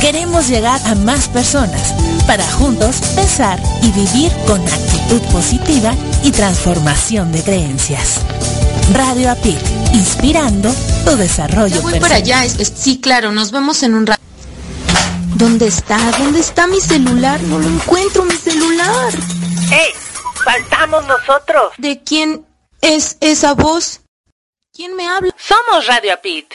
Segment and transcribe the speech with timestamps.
[0.00, 1.92] Queremos llegar a más personas
[2.26, 8.20] para juntos pensar y vivir con actitud positiva y transformación de creencias.
[8.92, 9.58] Radio APIC,
[9.92, 10.72] inspirando
[11.04, 14.22] tu desarrollo Ya voy para allá, es- es- sí, claro, nos vemos en un rato.
[15.34, 15.98] ¿Dónde está?
[16.18, 17.40] ¿Dónde está mi celular?
[17.42, 19.12] No lo encuentro, mi celular.
[19.70, 19.92] ¡Ey!
[20.44, 21.72] ¡Faltamos nosotros!
[21.76, 22.44] ¿De quién
[22.80, 24.00] es esa voz?
[24.74, 25.34] ¿Quién me habla?
[25.36, 26.54] Somos Radio Apit.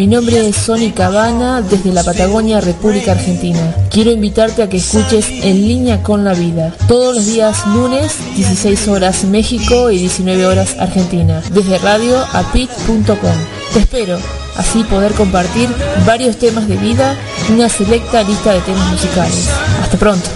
[0.00, 3.60] mi nombre es Sony Cabana desde la Patagonia, República Argentina.
[3.90, 8.88] Quiero invitarte a que escuches En línea con la vida, todos los días lunes, 16
[8.88, 13.36] horas México y 19 horas Argentina, desde radioapit.com.
[13.74, 14.18] Te espero,
[14.56, 15.68] así poder compartir
[16.06, 17.14] varios temas de vida
[17.50, 19.50] y una selecta lista de temas musicales.
[19.82, 20.30] Hasta pronto.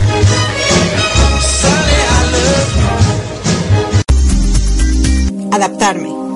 [5.52, 6.23] adaptarme,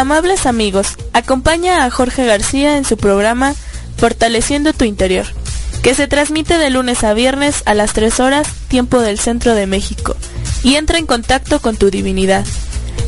[0.00, 3.54] Amables amigos, acompaña a Jorge García en su programa
[3.98, 5.26] Fortaleciendo tu Interior,
[5.82, 9.66] que se transmite de lunes a viernes a las 3 horas, tiempo del centro de
[9.66, 10.16] México,
[10.62, 12.46] y entra en contacto con tu divinidad.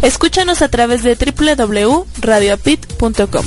[0.03, 3.47] Escúchanos a través de www.radioapit.com.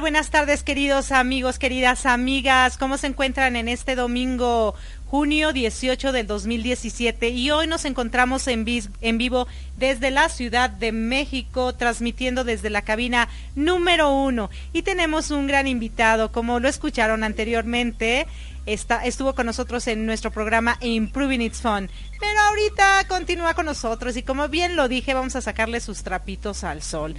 [0.00, 2.76] Buenas tardes, queridos amigos, queridas amigas.
[2.76, 4.74] ¿Cómo se encuentran en este domingo
[5.06, 8.66] junio 18 del 2017 y hoy nos encontramos en,
[9.00, 9.46] en vivo
[9.78, 14.50] desde la Ciudad de México, transmitiendo desde la cabina número uno.
[14.74, 18.26] Y tenemos un gran invitado, como lo escucharon anteriormente,
[18.66, 21.88] estuvo con nosotros en nuestro programa Improving It's Fun.
[22.18, 26.64] Pero ahorita continúa con nosotros y como bien lo dije, vamos a sacarle sus trapitos
[26.64, 27.14] al sol.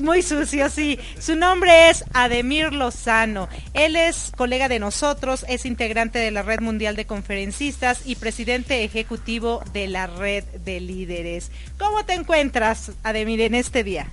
[0.00, 0.98] Muy sucio, sí.
[1.18, 3.48] Su nombre es Ademir Lozano.
[3.74, 8.84] Él es colega de nosotros, es integrante de la Red Mundial de Conferencistas y presidente
[8.84, 11.50] ejecutivo de la Red de Líderes.
[11.78, 14.10] ¿Cómo te encuentras, Ademir, en este día?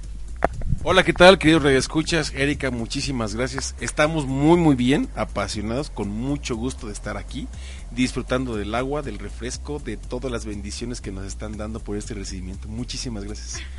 [0.81, 3.75] Hola, ¿qué tal, queridos escuchas Erika, muchísimas gracias.
[3.81, 7.49] Estamos muy, muy bien, apasionados, con mucho gusto de estar aquí,
[7.91, 12.13] disfrutando del agua, del refresco, de todas las bendiciones que nos están dando por este
[12.13, 12.69] recibimiento.
[12.69, 13.61] Muchísimas gracias.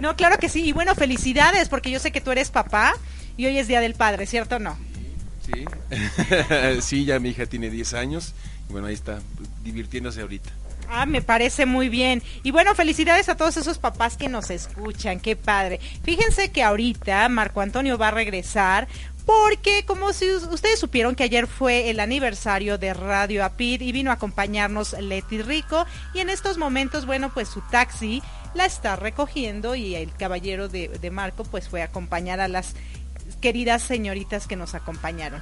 [0.00, 0.62] No, claro que sí.
[0.62, 2.94] Y bueno, felicidades, porque yo sé que tú eres papá
[3.38, 4.76] y hoy es Día del Padre, ¿cierto o no?
[5.46, 5.64] Sí,
[6.82, 8.34] sí, ya mi hija tiene 10 años.
[8.68, 9.20] Y bueno, ahí está,
[9.62, 10.50] divirtiéndose ahorita.
[10.92, 12.20] Ah, me parece muy bien.
[12.42, 15.78] Y bueno, felicidades a todos esos papás que nos escuchan, qué padre.
[16.02, 18.88] Fíjense que ahorita Marco Antonio va a regresar
[19.24, 24.10] porque como si ustedes supieron que ayer fue el aniversario de Radio Apid y vino
[24.10, 28.20] a acompañarnos Leti Rico y en estos momentos, bueno, pues su taxi
[28.54, 32.74] la está recogiendo y el caballero de, de Marco pues fue a acompañar a las
[33.40, 35.40] queridas señoritas que nos acompañaron.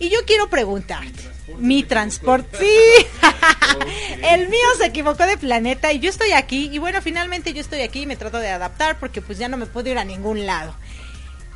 [0.00, 3.06] Y yo quiero preguntarte, mi transporte, sí,
[4.22, 7.82] el mío se equivocó de planeta y yo estoy aquí y bueno, finalmente yo estoy
[7.82, 10.46] aquí y me trato de adaptar porque pues ya no me puedo ir a ningún
[10.46, 10.74] lado.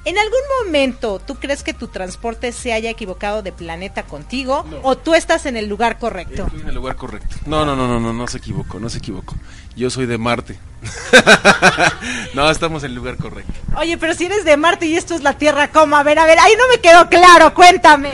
[0.05, 4.99] ¿En algún momento tú crees que tu transporte se haya equivocado de planeta contigo o
[4.99, 6.45] tú estás en el lugar correcto?
[6.45, 7.37] Estoy en el lugar correcto.
[7.47, 9.35] No, no, no, no, no, no se equivocó, no se equivocó.
[9.77, 10.59] Yo soy de Marte.
[12.35, 13.53] no, estamos en el lugar correcto.
[13.79, 15.97] Oye, pero si eres de Marte y esto es la Tierra, ¿cómo?
[15.97, 18.11] A ver, a ver, ahí no me quedó claro, cuéntame.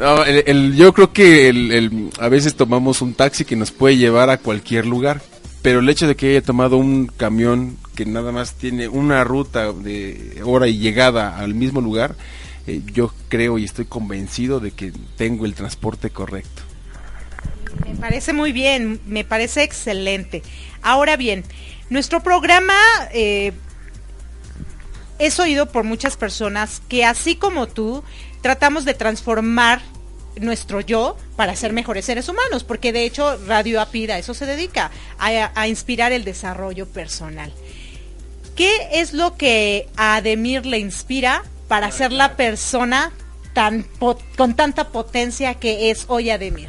[0.00, 4.30] No, el, yo creo que el, a veces tomamos un taxi que nos puede llevar
[4.30, 5.20] a cualquier lugar,
[5.62, 9.72] pero el hecho de que haya tomado un camión que nada más tiene una ruta
[9.72, 12.16] de hora y llegada al mismo lugar,
[12.66, 16.62] eh, yo creo y estoy convencido de que tengo el transporte correcto.
[17.86, 20.42] Me parece muy bien, me parece excelente.
[20.82, 21.44] Ahora bien,
[21.88, 22.74] nuestro programa
[23.12, 23.52] eh,
[25.18, 28.02] es oído por muchas personas que así como tú,
[28.42, 29.80] tratamos de transformar
[30.40, 34.90] nuestro yo para ser mejores seres humanos, porque de hecho Radio Apida eso se dedica,
[35.18, 37.52] a inspirar el desarrollo personal.
[38.60, 43.10] ¿Qué es lo que a Ademir le inspira para ser la persona
[43.54, 43.86] tan
[44.36, 46.68] con tanta potencia que es hoy Ademir?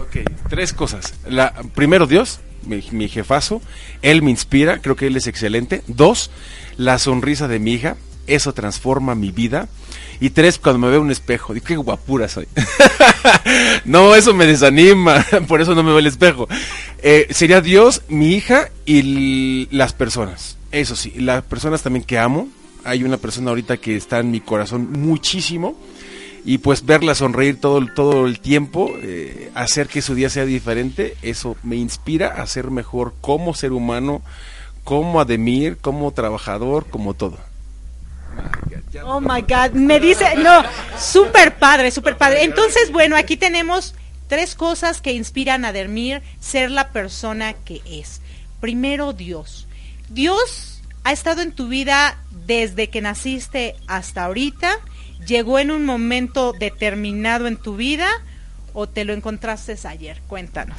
[0.00, 1.12] Ok, tres cosas.
[1.28, 3.60] La, primero, Dios, mi, jefazo,
[4.00, 5.82] él me inspira, creo que él es excelente.
[5.86, 6.30] Dos,
[6.78, 9.68] la sonrisa de mi hija, eso transforma mi vida.
[10.20, 12.48] Y tres, cuando me veo un espejo, digo, qué guapura soy.
[13.84, 16.48] no, eso me desanima, por eso no me veo el espejo.
[17.02, 20.57] Eh, sería Dios, mi hija y las personas.
[20.72, 22.48] Eso sí, las personas también que amo.
[22.84, 25.76] Hay una persona ahorita que está en mi corazón muchísimo.
[26.44, 31.16] y pues verla sonreír todo, todo el tiempo, eh, hacer que su día sea diferente,
[31.20, 34.22] eso me inspira a ser mejor como ser humano,
[34.84, 37.36] como Ademir, como trabajador, como todo.
[39.04, 40.62] Oh my God, me dice, no,
[40.98, 42.44] súper padre, súper padre.
[42.44, 43.94] Entonces, bueno, aquí tenemos
[44.28, 48.22] tres cosas que inspiran a Ademir ser la persona que es.
[48.60, 49.67] Primero, Dios.
[50.10, 54.78] Dios ha estado en tu vida desde que naciste hasta ahorita
[55.26, 58.08] llegó en un momento determinado en tu vida
[58.72, 60.20] o te lo encontraste ayer?
[60.26, 60.78] Cuéntanos.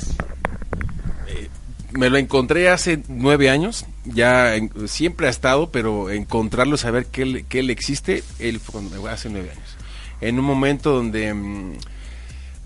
[1.27, 1.49] Eh,
[1.91, 4.53] me lo encontré hace nueve años, ya
[4.87, 9.51] siempre ha estado, pero encontrarlo, saber que él, que él existe, él fue hace nueve
[9.51, 9.75] años.
[10.21, 11.73] En un momento donde mm,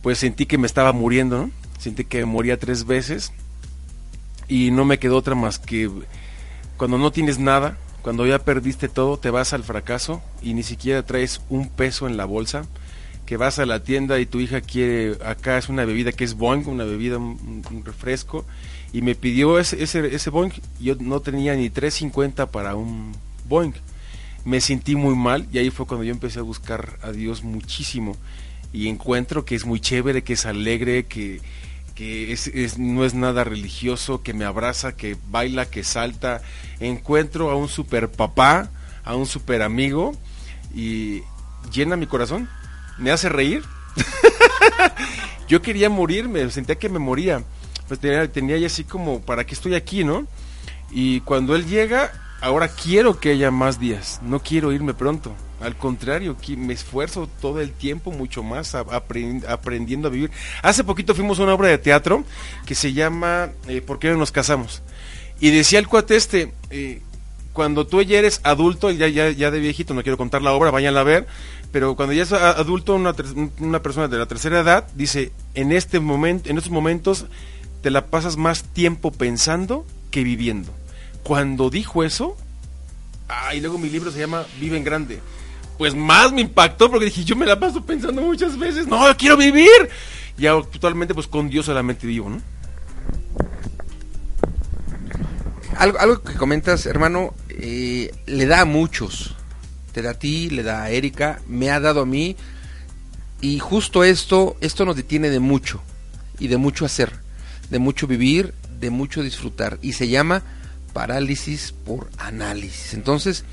[0.01, 3.31] pues sentí que me estaba muriendo, sentí que moría tres veces
[4.47, 5.89] y no me quedó otra más que
[6.83, 11.05] cuando no tienes nada, cuando ya perdiste todo, te vas al fracaso y ni siquiera
[11.05, 12.65] traes un peso en la bolsa,
[13.25, 16.33] que vas a la tienda y tu hija quiere, acá es una bebida que es
[16.33, 18.43] Boing, una bebida, un, refresco,
[18.91, 23.13] y me pidió ese, ese, ese Boing, yo no tenía ni 3.50 para un
[23.47, 23.75] Boing.
[24.43, 28.17] Me sentí muy mal y ahí fue cuando yo empecé a buscar a Dios muchísimo
[28.73, 31.39] y encuentro que es muy chévere, que es alegre, que,
[31.95, 36.41] que es, no es nada religioso, que me abraza, que baila, que salta.
[36.79, 38.69] Encuentro a un super papá,
[39.03, 40.13] a un super amigo
[40.73, 41.21] y
[41.71, 42.49] llena mi corazón,
[42.97, 43.63] me hace reír.
[45.47, 47.43] Yo quería morirme, sentía que me moría.
[47.87, 50.25] Pues tenía, tenía ya así como, ¿para qué estoy aquí, no?
[50.89, 55.35] Y cuando él llega, ahora quiero que haya más días, no quiero irme pronto.
[55.63, 60.29] Al contrario, me esfuerzo todo el tiempo mucho más aprendiendo a vivir.
[60.61, 62.25] Hace poquito fuimos a una obra de teatro
[62.65, 64.81] que se llama eh, ¿Por qué no nos casamos?
[65.39, 67.01] Y decía el cuate este, eh,
[67.53, 70.69] cuando tú ya eres adulto, ya, ya, ya de viejito, no quiero contar la obra,
[70.69, 71.27] vayan a ver,
[71.71, 73.15] pero cuando ya es adulto, una,
[73.59, 77.27] una persona de la tercera edad, dice, en, este momento, en estos momentos
[77.81, 80.73] te la pasas más tiempo pensando que viviendo.
[81.23, 82.35] Cuando dijo eso,
[83.29, 85.21] ah, y luego mi libro se llama Vive en Grande
[85.77, 89.37] pues más me impactó porque dije, yo me la paso pensando muchas veces, no, quiero
[89.37, 89.89] vivir.
[90.37, 92.41] Y actualmente pues con Dios solamente vivo, ¿no?
[95.77, 99.35] Algo, algo que comentas, hermano, eh, le da a muchos.
[99.91, 102.35] Te da a ti, le da a Erika, me ha dado a mí.
[103.41, 105.81] Y justo esto, esto nos detiene de mucho.
[106.39, 107.11] Y de mucho hacer.
[107.69, 109.79] De mucho vivir, de mucho disfrutar.
[109.81, 110.43] Y se llama
[110.93, 112.93] parálisis por análisis.
[112.93, 113.43] Entonces,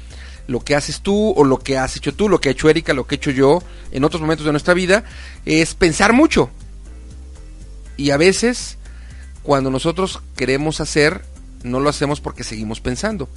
[0.50, 2.92] lo que haces tú o lo que has hecho tú, lo que ha hecho Erika,
[2.92, 5.04] lo que he hecho yo en otros momentos de nuestra vida,
[5.46, 6.50] es pensar mucho.
[7.96, 8.76] Y a veces,
[9.44, 11.22] cuando nosotros queremos hacer,
[11.62, 13.28] no lo hacemos porque seguimos pensando.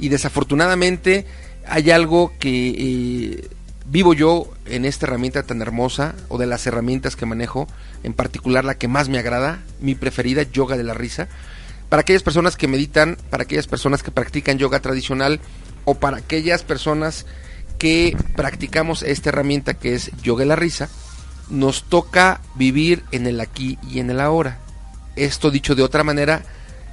[0.00, 1.26] Y desafortunadamente
[1.64, 3.48] hay algo que eh,
[3.86, 7.68] vivo yo en esta herramienta tan hermosa, o de las herramientas que manejo,
[8.02, 11.28] en particular la que más me agrada, mi preferida, yoga de la risa.
[11.88, 15.40] Para aquellas personas que meditan, para aquellas personas que practican yoga tradicional,
[15.88, 17.24] o para aquellas personas
[17.78, 20.90] que practicamos esta herramienta que es yoga la risa,
[21.48, 24.58] nos toca vivir en el aquí y en el ahora.
[25.16, 26.42] Esto dicho de otra manera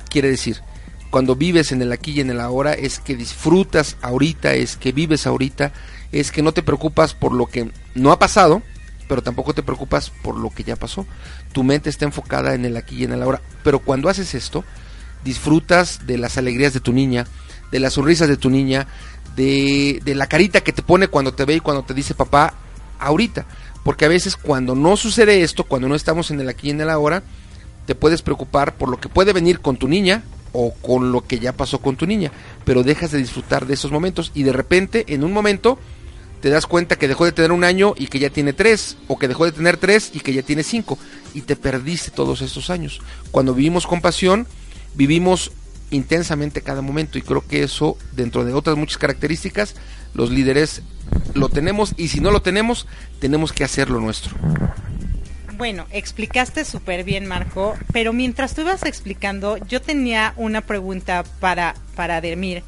[0.09, 0.61] quiere decir,
[1.09, 4.93] cuando vives en el aquí y en el ahora es que disfrutas ahorita, es que
[4.93, 5.73] vives ahorita,
[6.13, 8.61] es que no te preocupas por lo que no ha pasado,
[9.09, 11.05] pero tampoco te preocupas por lo que ya pasó.
[11.51, 13.41] Tu mente está enfocada en el aquí y en el ahora.
[13.61, 14.63] Pero cuando haces esto,
[15.25, 17.27] disfrutas de las alegrías de tu niña,
[17.71, 18.87] de las sonrisas de tu niña,
[19.35, 22.53] de, de la carita que te pone cuando te ve y cuando te dice papá
[22.99, 23.45] ahorita.
[23.83, 26.81] Porque a veces cuando no sucede esto, cuando no estamos en el aquí y en
[26.81, 27.23] el ahora,
[27.85, 31.39] te puedes preocupar por lo que puede venir con tu niña o con lo que
[31.39, 32.31] ya pasó con tu niña,
[32.63, 35.77] pero dejas de disfrutar de esos momentos y de repente en un momento
[36.41, 39.17] te das cuenta que dejó de tener un año y que ya tiene tres, o
[39.17, 40.97] que dejó de tener tres y que ya tiene cinco,
[41.33, 43.01] y te perdiste todos estos años.
[43.31, 44.47] Cuando vivimos con pasión,
[44.93, 45.51] vivimos
[45.91, 49.75] intensamente cada momento y creo que eso, dentro de otras muchas características,
[50.13, 50.81] los líderes
[51.33, 52.87] lo tenemos y si no lo tenemos,
[53.19, 54.35] tenemos que hacerlo nuestro.
[55.57, 61.75] Bueno, explicaste súper bien, Marco, pero mientras tú ibas explicando, yo tenía una pregunta para,
[61.95, 62.63] para Demir.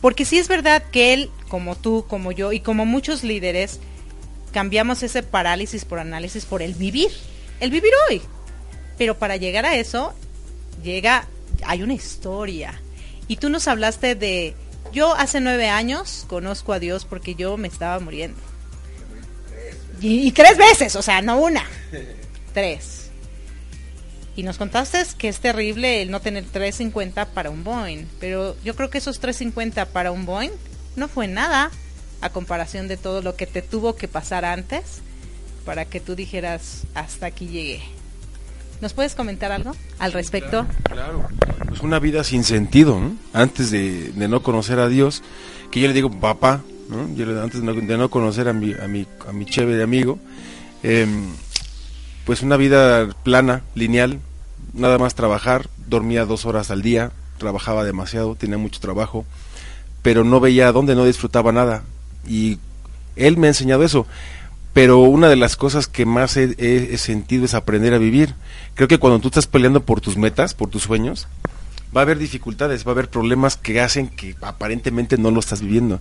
[0.00, 3.78] Porque sí es verdad que él, como tú, como yo y como muchos líderes,
[4.52, 7.10] cambiamos ese parálisis por análisis por el vivir,
[7.60, 8.20] el vivir hoy.
[8.98, 10.12] Pero para llegar a eso,
[10.82, 11.28] llega
[11.66, 12.80] hay una historia.
[13.28, 14.54] Y tú nos hablaste de,
[14.92, 18.38] yo hace nueve años conozco a Dios porque yo me estaba muriendo.
[20.00, 21.64] Y, tres veces, o sea, no una,
[22.54, 23.10] tres.
[24.34, 28.74] Y nos contaste que es terrible el no tener 350 para un Boeing, pero yo
[28.74, 30.50] creo que esos 350 para un Boeing
[30.96, 31.70] no fue nada
[32.20, 35.02] a comparación de todo lo que te tuvo que pasar antes
[35.64, 37.82] para que tú dijeras, hasta aquí llegué.
[38.82, 40.66] ¿Nos puedes comentar algo al respecto?
[40.82, 41.24] Claro,
[41.68, 43.12] pues una vida sin sentido, ¿no?
[43.32, 45.22] Antes de, no conocer a Dios,
[45.70, 47.08] que yo le digo papá, ¿no?
[47.14, 50.18] Yo antes de no, conocer a mi, a mi, a mi chévere amigo,
[50.82, 51.28] em,
[52.24, 54.18] pues una vida plana, lineal,
[54.74, 59.24] nada más trabajar, dormía dos horas al día, trabajaba demasiado, tenía mucho trabajo,
[60.02, 61.84] pero no veía a dónde, no disfrutaba nada.
[62.26, 62.58] Y
[63.14, 64.08] él me ha enseñado eso
[64.72, 68.34] pero una de las cosas que más he, sentido es aprender a vivir.
[68.74, 71.28] Creo que cuando tú estás peleando por tus metas, por tus sueños,
[71.94, 75.60] va a haber dificultades, va a haber problemas que hacen que aparentemente no lo estás
[75.60, 76.00] viviendo.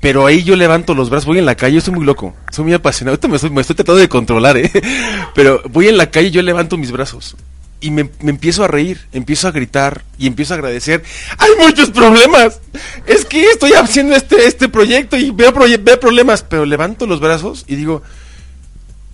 [0.00, 2.74] Pero ahí yo levanto los brazos, voy en la calle, estoy muy loco, soy muy
[2.74, 4.70] apasionado, ahorita me estoy, me estoy tratando de controlar, ¿eh?
[5.34, 7.34] pero voy en la calle y yo levanto mis brazos
[7.80, 11.02] y me, empiezo a reír, empiezo a gritar y empiezo a agradecer.
[11.38, 12.60] Hay muchos problemas.
[13.06, 17.64] Es que estoy haciendo este, este proyecto y veo, veo problemas, pero levanto los brazos
[17.68, 18.02] y digo,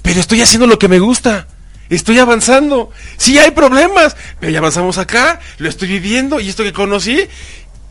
[0.02, 1.46] pero estoy haciendo lo que me gusta.
[1.90, 2.90] Estoy avanzando.
[3.16, 7.26] Sí hay problemas, pero ya avanzamos acá, lo estoy viviendo y esto que conocí.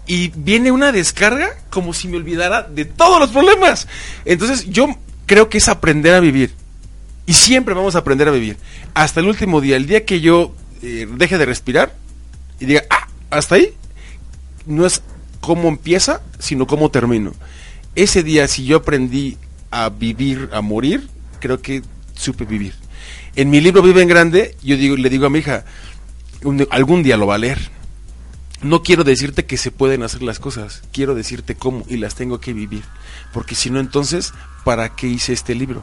[0.05, 3.87] Y viene una descarga como si me olvidara de todos los problemas.
[4.25, 4.87] Entonces yo
[5.25, 6.53] creo que es aprender a vivir.
[7.25, 8.57] Y siempre vamos a aprender a vivir.
[8.93, 10.53] Hasta el último día, el día que yo
[10.83, 11.95] deje de respirar
[12.59, 13.73] y diga, ah, hasta ahí,
[14.65, 15.01] no es
[15.39, 17.33] cómo empieza, sino cómo termino.
[17.95, 19.37] Ese día, si yo aprendí
[19.71, 21.07] a vivir, a morir,
[21.39, 21.83] creo que
[22.15, 22.73] supe vivir.
[23.35, 25.65] En mi libro Vive en Grande, yo digo, le digo a mi hija,
[26.69, 27.59] algún día lo va a leer.
[28.61, 32.39] No quiero decirte que se pueden hacer las cosas, quiero decirte cómo y las tengo
[32.39, 32.83] que vivir.
[33.33, 35.81] Porque si no, entonces, ¿para qué hice este libro?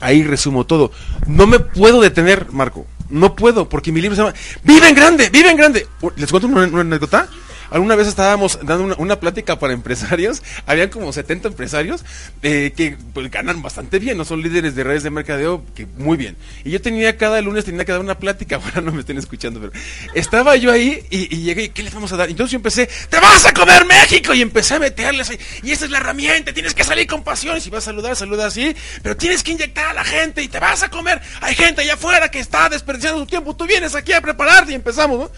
[0.00, 0.90] Ahí resumo todo.
[1.26, 2.86] No me puedo detener, Marco.
[3.10, 5.86] No puedo, porque mi libro se llama Vive en grande, vive en grande.
[6.16, 7.28] ¿Les cuento una, anécdota?
[7.70, 12.04] Alguna vez estábamos dando una, plática para empresarios, habían como 70 empresarios
[12.42, 16.16] eh, que pues, ganan bastante bien, no son líderes de redes de mercadeo, que muy
[16.16, 16.36] bien.
[16.64, 19.60] Y yo tenía cada lunes, tenía que dar una plática, ahora no me estén escuchando,
[19.60, 19.72] pero
[20.14, 22.28] estaba yo ahí y, llegué, ¿qué les vamos a dar?
[22.28, 24.34] Entonces yo empecé, ¡te vas a comer México!
[24.34, 25.30] Y empecé a meterles
[25.62, 28.16] y esa es la herramienta, tienes que salir con pasión, y si vas a saludar,
[28.16, 31.20] saluda así, pero tienes que inyectar a la gente y te vas a comer.
[31.40, 34.74] Hay gente allá afuera que está desperdiciando su tiempo, tú vienes aquí a prepararte y
[34.74, 35.30] empezamos, ¿no?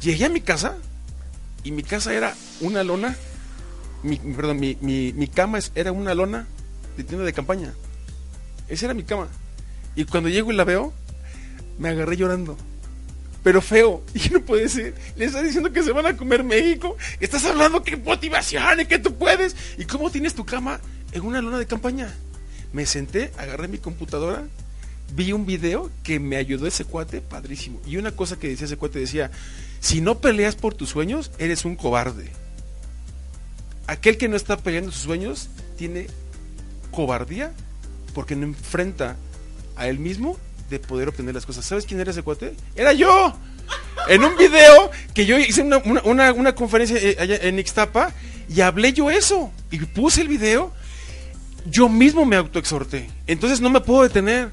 [0.00, 0.76] Llegué a mi casa
[1.68, 3.14] y mi casa era una lona,
[4.02, 6.46] mi, perdón, mi, mi, cama era una lona
[6.96, 7.74] de tienda de campaña.
[8.68, 9.28] Esa era mi cama.
[9.94, 10.94] Y cuando llego y la veo,
[11.78, 12.56] me agarré llorando.
[13.42, 14.02] Pero feo.
[14.14, 14.94] Y no puede ser.
[15.16, 16.96] Le estás diciendo que se van a comer México.
[17.20, 19.54] Estás hablando que motivación y que tú puedes.
[19.76, 20.80] ¿Y cómo tienes tu cama
[21.12, 22.10] en una lona de campaña?
[22.72, 24.46] Me senté, agarré mi computadora,
[25.14, 27.78] vi un video que me ayudó ese cuate, padrísimo.
[27.86, 29.30] Y una cosa que decía ese cuate decía,
[29.80, 32.30] si no peleas por tus sueños, eres un cobarde.
[33.86, 36.08] Aquel que no está peleando sus sueños tiene
[36.90, 37.52] cobardía
[38.14, 39.16] porque no enfrenta
[39.76, 40.36] a él mismo
[40.68, 41.64] de poder obtener las cosas.
[41.64, 42.54] ¿Sabes quién era ese cuate?
[42.74, 43.34] Era yo.
[44.08, 48.12] En un video que yo hice una, conferencia eh, en Ixtapa
[48.48, 49.52] y hablé yo eso.
[49.70, 50.72] Y puse el video.
[51.66, 53.08] Yo mismo me autoexhorté.
[53.26, 54.50] Entonces no me puedo detener.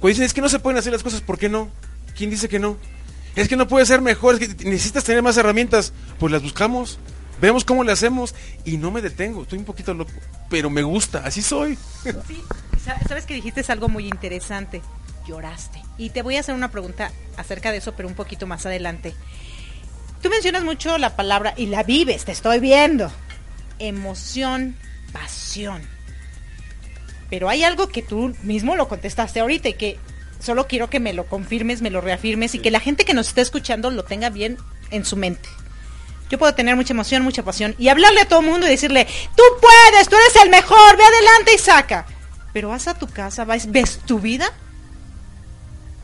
[0.00, 1.70] Cuando dicen es que no se pueden hacer las cosas, ¿por qué no?
[2.16, 2.76] ¿Quién dice que no?
[3.38, 5.92] Es que no puede ser mejor, es que necesitas tener más herramientas.
[6.18, 6.98] Pues las buscamos,
[7.40, 9.42] vemos cómo le hacemos y no me detengo.
[9.42, 10.10] Estoy un poquito loco,
[10.50, 11.78] pero me gusta, así soy.
[12.26, 12.42] Sí,
[13.06, 14.82] sabes que dijiste algo muy interesante.
[15.24, 15.80] Lloraste.
[15.98, 19.14] Y te voy a hacer una pregunta acerca de eso, pero un poquito más adelante.
[20.20, 23.12] Tú mencionas mucho la palabra y la vives, te estoy viendo.
[23.78, 24.76] Emoción,
[25.12, 25.82] pasión.
[27.30, 29.98] Pero hay algo que tú mismo lo contestaste ahorita y que
[30.38, 33.28] solo quiero que me lo confirmes, me lo reafirmes y que la gente que nos
[33.28, 34.58] está escuchando lo tenga bien
[34.90, 35.48] en su mente.
[36.30, 39.06] Yo puedo tener mucha emoción, mucha pasión y hablarle a todo el mundo y decirle,
[39.34, 42.06] tú puedes, tú eres el mejor, ve adelante y saca.
[42.52, 44.52] Pero vas a tu casa, vas, ves tu vida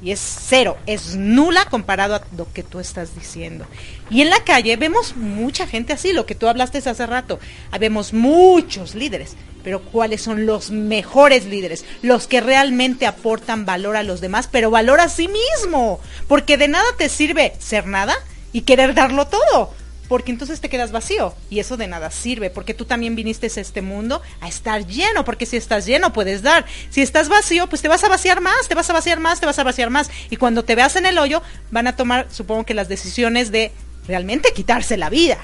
[0.05, 3.65] y es cero, es nula comparado a lo que tú estás diciendo.
[4.11, 7.41] Y en la calle vemos mucha gente así, lo que tú hablaste hace rato.
[7.81, 11.87] Vemos muchos líderes, pero ¿cuáles son los mejores líderes?
[12.03, 16.01] Los que realmente aportan valor a los demás, pero valor a sí mismo.
[16.29, 18.15] Porque de nada te sirve ser nada
[18.53, 19.73] y querer darlo todo
[20.09, 23.61] porque entonces te quedas vacío y eso de nada sirve, porque tú también viniste a
[23.61, 27.83] este mundo a estar lleno, porque si estás lleno puedes dar, si estás vacío pues
[27.83, 30.11] te vas a vaciar más, te vas a vaciar más, te vas a vaciar más
[30.31, 33.73] y cuando te veas en el hoyo van a tomar supongo que las decisiones de
[34.07, 35.39] realmente quitarse la vida.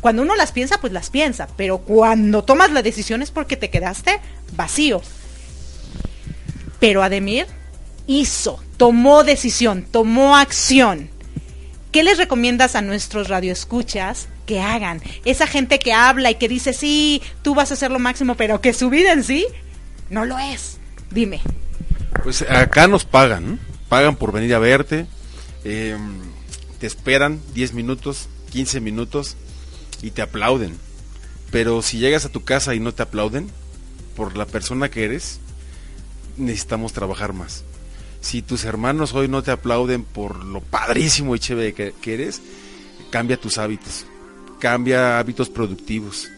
[0.00, 3.70] Cuando uno las piensa, pues las piensa, pero cuando tomas la decisión es porque te
[3.70, 4.20] quedaste
[4.52, 5.02] vacío.
[6.78, 7.46] Pero Ademir
[8.06, 11.10] hizo, tomó decisión, tomó acción
[11.92, 15.00] ¿Qué les recomiendas a nuestros radioescuchas que hagan.
[15.24, 18.60] Esa gente que habla y que dice, sí, tú vas a hacer lo máximo, pero
[18.60, 19.46] que su vida en sí
[20.10, 20.78] no lo es.
[21.10, 21.40] Dime.
[22.24, 25.06] Pues acá nos pagan, pagan por venir a verte,
[25.64, 26.18] em,
[26.80, 29.36] te esperan 10 minutos, 15 minutos
[30.02, 30.76] y te aplauden.
[31.50, 33.50] Pero si llegas a tu casa y no te aplauden,
[34.16, 35.40] por la persona que eres,
[36.38, 37.64] necesitamos trabajar más.
[38.20, 42.40] Si tus hermanos hoy no te aplauden por lo padrísimo y chévere que, eres,
[43.10, 44.06] cambia tus hábitos,
[44.58, 46.28] cambia hábitos productivos.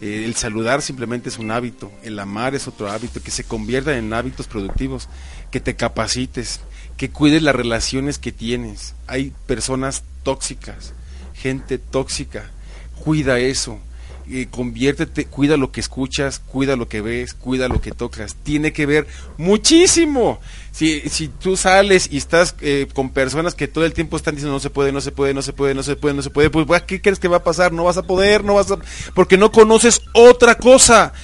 [0.00, 3.96] Eh, el saludar simplemente es un hábito, el amar es otro hábito, que se convierta
[3.96, 5.08] en hábitos productivos,
[5.50, 6.60] que te capacites,
[6.96, 8.94] que cuides las relaciones que tienes.
[9.06, 10.92] Hay personas tóxicas,
[11.34, 12.50] gente tóxica,
[13.04, 13.80] cuida eso
[14.50, 18.34] conviértete, cuida lo que escuchas, cuida lo que ves, cuida lo que tocas.
[18.34, 19.06] Tiene que ver
[19.38, 20.40] muchísimo.
[20.76, 24.52] Si, si tú sales y estás eh, con personas que todo el tiempo están diciendo
[24.52, 26.50] no se puede, no se puede, no se puede, no se puede, no se puede,
[26.50, 27.72] pues ¿qué crees que va a pasar?
[27.72, 28.76] No vas a poder, no vas a...
[29.14, 31.14] porque no conoces otra cosa.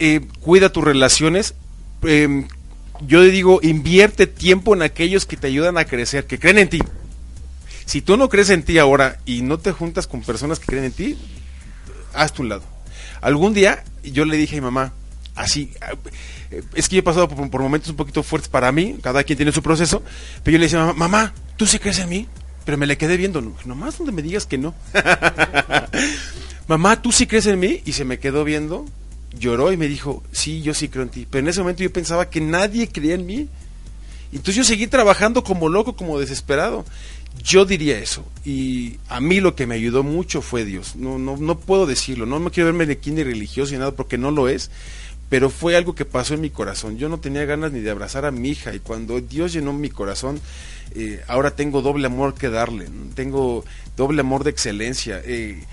[0.00, 1.54] Eh, cuida tus relaciones.
[2.02, 2.48] Em,
[3.06, 6.82] yo digo, invierte tiempo en aquellos que te ayudan a crecer, que creen en ti.
[7.84, 10.86] Si tú no crees en ti ahora y no te juntas con personas que creen
[10.86, 11.16] en ti,
[12.12, 12.64] haz tu lado.
[13.20, 14.94] Algún día yo le dije a mi mamá,
[15.36, 15.70] así,
[16.74, 19.52] es que yo he pasado por, momentos un poquito fuertes para mí, cada quien tiene
[19.52, 20.02] su proceso,
[20.42, 22.26] pero yo le decía, mamá, ¿tú sí crees en mí?
[22.64, 24.74] Pero me le quedé viendo, nomás donde me digas que no.
[26.66, 27.80] mamá, ¿tú sí crees en mí?
[27.84, 28.86] Y se me quedó viendo,
[29.38, 31.26] lloró y me dijo, sí, yo sí creo en ti.
[31.30, 33.48] Pero en ese momento yo pensaba que nadie creía en mí.
[34.32, 36.84] Entonces yo seguí trabajando como loco, como desesperado.
[37.42, 38.24] Yo diría eso.
[38.44, 40.96] Y a mí lo que me ayudó mucho fue Dios.
[40.96, 42.26] No, no, no puedo decirlo.
[42.26, 44.70] No me quiero verme de ni religioso ni nada porque no lo es.
[45.28, 46.98] Pero fue algo que pasó en mi corazón.
[46.98, 48.74] Yo no tenía ganas ni de abrazar a mi hija.
[48.74, 50.40] Y cuando Dios llenó mi corazón,
[50.94, 52.88] eh, ahora tengo doble amor que darle.
[53.14, 53.64] Tengo
[53.96, 55.20] doble amor de excelencia.
[55.24, 55.64] Eh,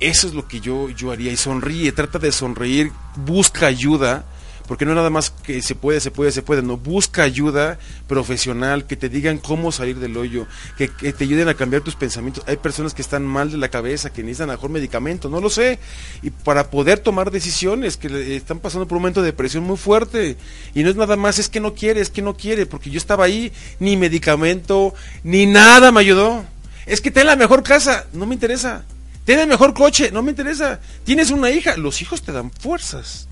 [0.00, 1.32] eso es lo que yo, yo haría.
[1.32, 4.24] Y sonríe, trata de sonreír, busca ayuda
[4.66, 8.86] porque no nada más que se puede, se puede, se puede, no, busca ayuda profesional,
[8.86, 10.46] que te digan cómo salir del hoyo,
[10.76, 12.44] que, te ayuden a cambiar tus pensamientos.
[12.46, 15.78] Hay personas que están mal de la cabeza, que necesitan mejor medicamento, no lo sé,
[16.22, 20.36] y para poder tomar decisiones, que están pasando por un momento de depresión muy fuerte,
[20.74, 22.98] y no es nada más, es que no quiere, es que no quiere, porque yo
[22.98, 26.44] estaba ahí, ni medicamento, ni nada me ayudó.
[26.86, 28.84] Es que ten la mejor casa, no me interesa.
[29.24, 30.80] Ten el mejor coche, no me interesa.
[31.04, 33.26] Tienes una hija, los hijos te dan fuerzas.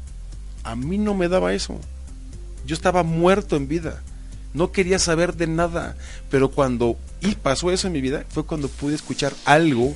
[0.64, 1.78] A mí no me daba eso.
[2.66, 4.02] Yo estaba muerto en vida.
[4.54, 5.96] No quería saber de nada.
[6.30, 9.94] Pero cuando y pasó eso en mi vida, fue cuando pude escuchar algo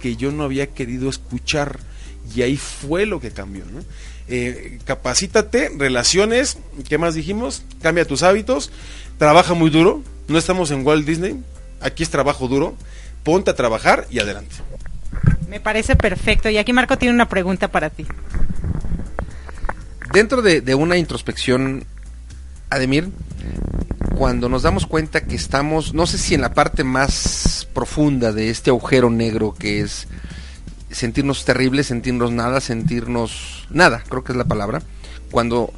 [0.00, 1.78] que yo no había querido escuchar.
[2.34, 3.64] Y ahí fue lo que cambió.
[4.28, 7.64] Eh, capacítate, relaciones, ¿qué más dijimos?
[7.82, 8.70] Cambia tus hábitos,
[9.18, 10.02] trabaja muy duro.
[10.28, 11.42] No estamos en Walt Disney,
[11.80, 12.76] aquí es trabajo duro.
[13.24, 14.56] Ponte a trabajar y adelante.
[15.48, 16.48] Me parece perfecto.
[16.48, 18.06] Y aquí Marco tiene una pregunta para ti
[20.12, 21.84] dentro de, una introspección,
[22.68, 23.10] Ademir,
[24.16, 28.50] cuando nos damos cuenta que estamos, no sé si en la parte más profunda de
[28.50, 30.08] este agujero negro que es
[30.90, 34.82] sentirnos terribles, sentirnos nada, sentirnos nada, creo que es la palabra,
[35.30, 35.72] cuando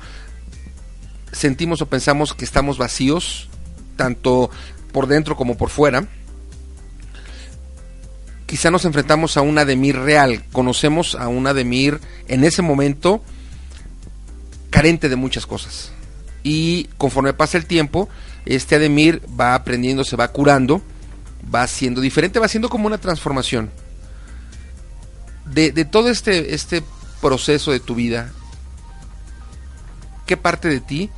[1.31, 3.49] sentimos o pensamos que estamos vacíos,
[3.97, 4.51] tanto
[4.93, 6.07] por dentro como por fuera,
[8.47, 13.23] quizá nos enfrentamos a un Ademir real, conocemos a un Ademir en ese momento
[14.73, 15.93] carente de muchas cosas.
[16.43, 18.09] Y conforme pasa el tiempo,
[18.47, 20.83] este Ademir va aprendiendo, se va curando,
[21.55, 23.71] va siendo diferente, va siendo como una transformación.
[25.45, 26.83] De, todo este, este
[27.21, 28.33] proceso de tu vida,
[30.27, 31.11] ¿qué parte de ti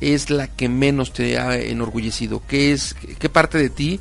[0.00, 2.42] es la que menos te ha enorgullecido?
[2.48, 4.00] ¿Qué, es, ¿Qué parte de ti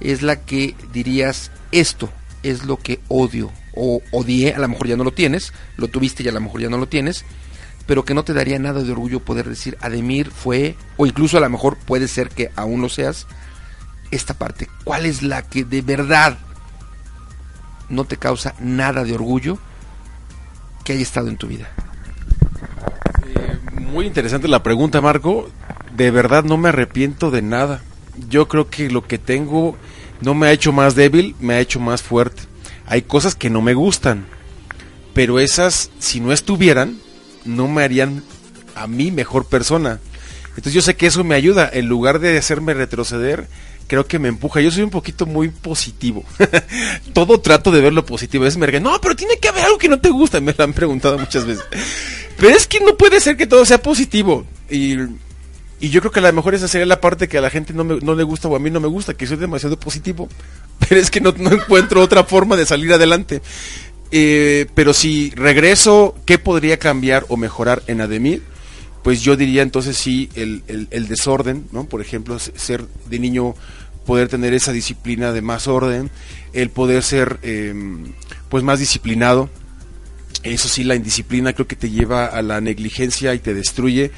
[0.00, 2.10] es la que dirías, esto
[2.42, 6.24] es lo que odio o odié, a lo mejor ya no lo tienes, lo tuviste
[6.24, 7.24] y a lo mejor ya no lo tienes,
[7.90, 11.40] pero que no te daría nada de orgullo poder decir, Ademir fue, o incluso a
[11.40, 13.26] lo mejor puede ser que aún lo seas,
[14.12, 14.68] esta parte.
[14.84, 16.38] ¿Cuál es la que de verdad
[17.88, 19.58] no te causa nada de orgullo
[20.84, 21.68] que haya estado en tu vida?
[23.26, 25.50] Eh, muy interesante la pregunta, Marco.
[25.96, 27.82] De verdad no me arrepiento de nada.
[28.28, 29.76] Yo creo que lo que tengo
[30.20, 32.42] no me ha hecho más débil, me ha hecho más fuerte.
[32.86, 34.26] Hay cosas que no me gustan,
[35.12, 37.00] pero esas, si no estuvieran,
[37.44, 38.22] no me harían
[38.74, 40.00] a mí mejor persona.
[40.50, 43.48] Entonces yo sé que eso me ayuda, en lugar de hacerme retroceder,
[43.86, 44.60] creo que me empuja.
[44.60, 46.24] Yo soy un poquito muy positivo.
[47.12, 48.46] Todo trato de ver lo positivo.
[48.46, 50.40] Es merga, no, pero tiene que haber algo que no te gusta.
[50.40, 51.64] Me lo han preguntado muchas veces.
[52.36, 54.46] Pero es que no puede ser que todo sea positivo.
[54.70, 54.96] Y
[55.80, 58.14] yo creo que a lo mejor esa sería la parte que a la gente no,
[58.14, 60.28] le gusta o a mí no me gusta, que soy demasiado positivo.
[60.88, 63.42] Pero es que no encuentro otra forma de salir adelante.
[64.12, 68.42] Eh, pero si regreso, ¿qué podría cambiar o mejorar en Ademir?
[69.02, 71.84] Pues yo diría entonces sí el, el- el desorden, ¿no?
[71.84, 73.54] Por ejemplo, ser de niño,
[74.04, 76.10] poder tener esa disciplina de más orden,
[76.52, 77.72] el poder ser eh,
[78.48, 79.48] pues más disciplinado,
[80.42, 84.10] eso sí, la indisciplina creo que te lleva a la negligencia y te destruye.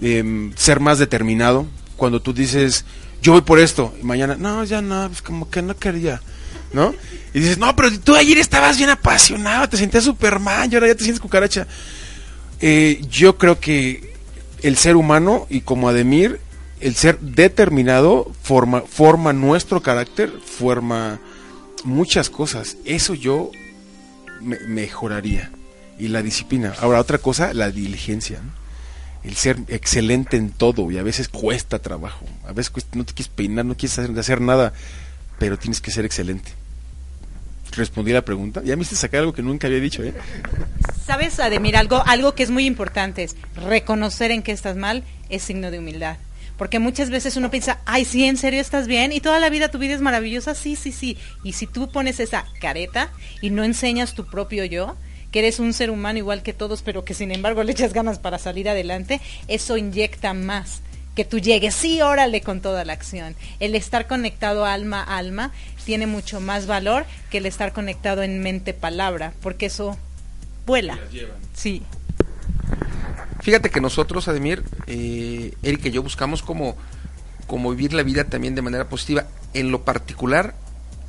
[0.00, 1.66] Em, ser más determinado.
[1.96, 2.84] Cuando tú dices,
[3.22, 6.20] yo voy por esto, y mañana, no, ya no, pues como que no quería,
[6.72, 6.94] ¿no?
[7.34, 10.94] Y dices, no, pero tú ayer estabas bien apasionado, te sentías Superman y ahora ya
[10.94, 11.66] te sientes cucaracha.
[12.60, 14.12] Eh, yo creo que
[14.62, 16.40] el ser humano y como Ademir,
[16.80, 21.20] el ser determinado forma, forma nuestro carácter, forma
[21.84, 22.76] muchas cosas.
[22.84, 23.50] Eso yo
[24.40, 25.50] me- mejoraría.
[25.98, 26.74] Y la disciplina.
[26.80, 28.40] Ahora, otra cosa, la diligencia.
[29.22, 30.90] El ser excelente en todo.
[30.90, 32.26] Y a veces cuesta trabajo.
[32.46, 34.72] A veces no te quieres peinar, no quieres hacer nada.
[35.38, 36.52] Pero tienes que ser excelente.
[37.72, 38.62] Respondí la pregunta.
[38.64, 40.12] Ya me hiciste sacar algo que nunca había dicho, ¿eh?
[41.06, 41.76] ¿Sabes, Ademir?
[41.76, 45.78] Algo, algo que es muy importante es reconocer en que estás mal es signo de
[45.78, 46.18] humildad.
[46.58, 49.70] Porque muchas veces uno piensa, ay, sí, en serio estás bien y toda la vida
[49.70, 51.16] tu vida es maravillosa, sí, sí, sí.
[51.42, 54.96] Y si tú pones esa careta y no enseñas tu propio yo,
[55.32, 58.18] que eres un ser humano igual que todos, pero que sin embargo le echas ganas
[58.18, 60.82] para salir adelante, eso inyecta más
[61.14, 63.34] que tú llegues, sí, órale con toda la acción.
[63.60, 65.52] El estar conectado alma a alma
[65.84, 69.98] tiene mucho más valor que el estar conectado en mente palabra, porque eso
[70.66, 70.98] vuela.
[71.54, 71.82] Sí.
[73.40, 76.76] Fíjate que nosotros, Ademir, eh, Eric y yo buscamos como,
[77.46, 79.26] como vivir la vida también de manera positiva.
[79.52, 80.54] En lo particular,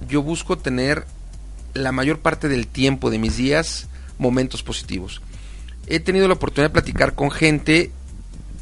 [0.09, 1.05] yo busco tener
[1.73, 3.87] la mayor parte del tiempo de mis días
[4.17, 5.21] momentos positivos.
[5.87, 7.91] He tenido la oportunidad de platicar con gente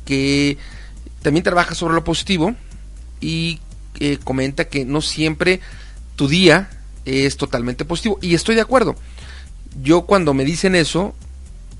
[0.05, 0.57] que
[1.21, 2.55] también trabaja sobre lo positivo
[3.19, 3.59] y
[3.99, 5.59] eh, comenta que no siempre
[6.15, 6.69] tu día
[7.05, 8.17] es totalmente positivo.
[8.21, 8.95] Y estoy de acuerdo.
[9.81, 11.13] Yo cuando me dicen eso,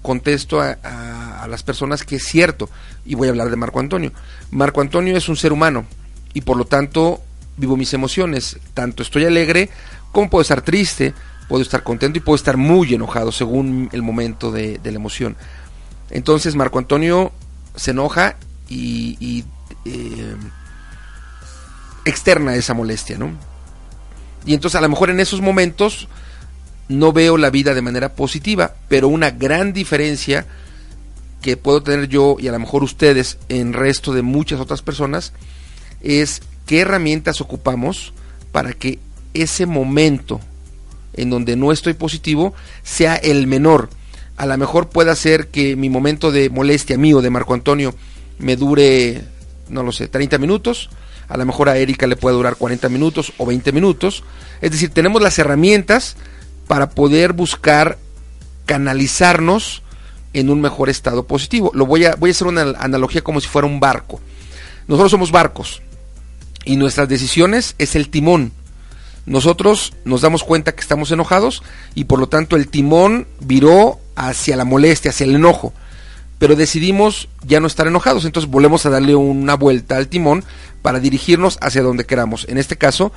[0.01, 2.69] contesto a, las personas que es cierto,
[3.03, 4.13] y voy a hablar de Marco Antonio.
[4.51, 5.85] Marco Antonio es un ser humano,
[6.33, 7.19] y por lo tanto
[7.57, 8.59] vivo mis emociones.
[8.73, 9.69] Tanto estoy alegre
[10.11, 11.13] como puedo estar triste,
[11.49, 15.35] puedo estar contento y puedo estar muy enojado según el momento de, de la emoción.
[16.11, 17.31] Entonces Marco Antonio
[17.75, 18.37] se enoja
[18.71, 19.43] y, y,
[19.85, 20.35] eh,
[22.05, 23.31] externa esa molestia, ¿no?
[24.45, 26.07] Y entonces a lo mejor en esos momentos
[26.87, 30.45] no veo la vida de manera positiva, pero una gran diferencia
[31.41, 35.33] que puedo tener yo y a lo mejor ustedes en resto de muchas otras personas
[36.01, 38.13] es qué herramientas ocupamos
[38.51, 38.99] para que
[39.33, 40.39] ese momento
[41.13, 42.53] en donde no estoy positivo
[42.83, 43.89] sea el menor.
[44.37, 47.95] A lo mejor pueda ser que mi momento de molestia mío de Marco Antonio
[48.41, 49.21] me dure,
[49.69, 50.89] no lo sé, 30 minutos.
[51.29, 54.23] A lo mejor a Erika le puede durar 40 minutos o 20 minutos.
[54.59, 56.17] Es decir, tenemos las herramientas
[56.67, 57.97] para poder buscar
[58.65, 59.83] canalizarnos
[60.33, 61.71] en un mejor estado positivo.
[61.73, 64.19] Lo voy a, voy a hacer una analogía como si fuera un barco.
[64.87, 65.81] Nosotros somos barcos
[66.65, 68.51] y nuestras decisiones es el timón.
[69.25, 74.57] Nosotros nos damos cuenta que estamos enojados y por lo tanto el timón viró hacia
[74.57, 75.73] la molestia, hacia el enojo.
[76.41, 80.43] Pero decidimos ya no estar enojados, entonces volvemos a darle una vuelta al timón
[80.81, 82.47] para dirigirnos hacia donde queramos.
[82.49, 83.11] En este caso,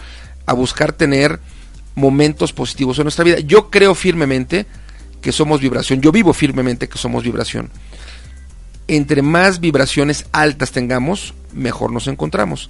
[0.45, 1.41] a buscar tener
[1.95, 3.41] momentos positivos en nuestra vida.
[3.41, 4.67] Yo creo firmemente
[5.23, 6.03] que somos vibración.
[6.03, 7.71] Yo vivo firmemente que somos vibración.
[8.89, 12.69] Entre más vibraciones altas tengamos, mejor nos encontramos.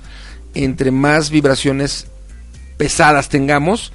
[0.54, 2.06] Entre más vibraciones
[2.76, 3.92] pesadas tengamos,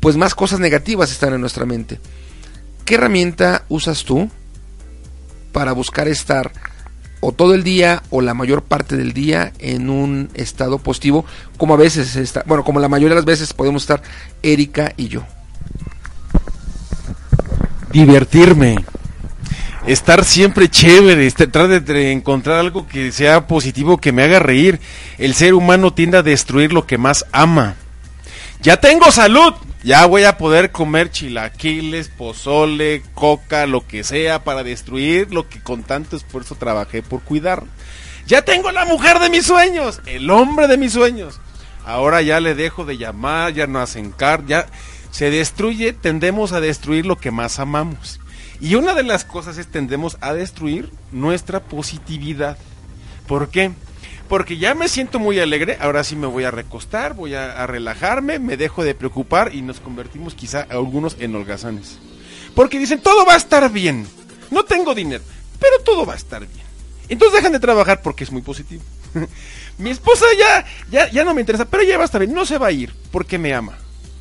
[0.00, 1.98] pues más cosas negativas están en nuestra mente.
[2.84, 4.28] ¿Qué herramienta usas tú
[5.54, 6.52] para buscar estar
[7.20, 11.24] o todo el día o la mayor parte del día en un estado positivo,
[11.56, 14.02] como a veces está, bueno, como la mayoría de las veces podemos estar
[14.42, 15.22] Erika y yo?
[17.92, 18.84] divertirme,
[19.86, 24.80] estar siempre chévere, est- tratar de encontrar algo que sea positivo, que me haga reír.
[25.16, 27.76] El ser humano tiende a destruir lo que más ama.
[28.60, 34.64] Ya tengo salud, ya voy a poder comer chilaquiles, pozole, coca, lo que sea para
[34.64, 37.64] destruir lo que con tanto esfuerzo trabajé por cuidar.
[38.26, 41.38] Ya tengo la mujer de mis sueños, el hombre de mis sueños.
[41.84, 44.66] Ahora ya le dejo de llamar, ya no hacen car, ya
[45.10, 48.20] se destruye, tendemos a destruir lo que más amamos.
[48.60, 52.56] Y una de las cosas es tendemos a destruir nuestra positividad.
[53.26, 53.72] ¿Por qué?
[54.28, 57.66] Porque ya me siento muy alegre, ahora sí me voy a recostar, voy a, a
[57.66, 61.98] relajarme, me dejo de preocupar y nos convertimos quizá algunos en holgazanes.
[62.54, 64.06] Porque dicen, todo va a estar bien.
[64.50, 65.22] No tengo dinero,
[65.60, 66.64] pero todo va a estar bien.
[67.08, 68.82] Entonces dejan de trabajar porque es muy positivo.
[69.78, 72.46] Mi esposa ya, ya, ya no me interesa, pero ya va a estar bien, no
[72.46, 73.76] se va a ir porque me ama.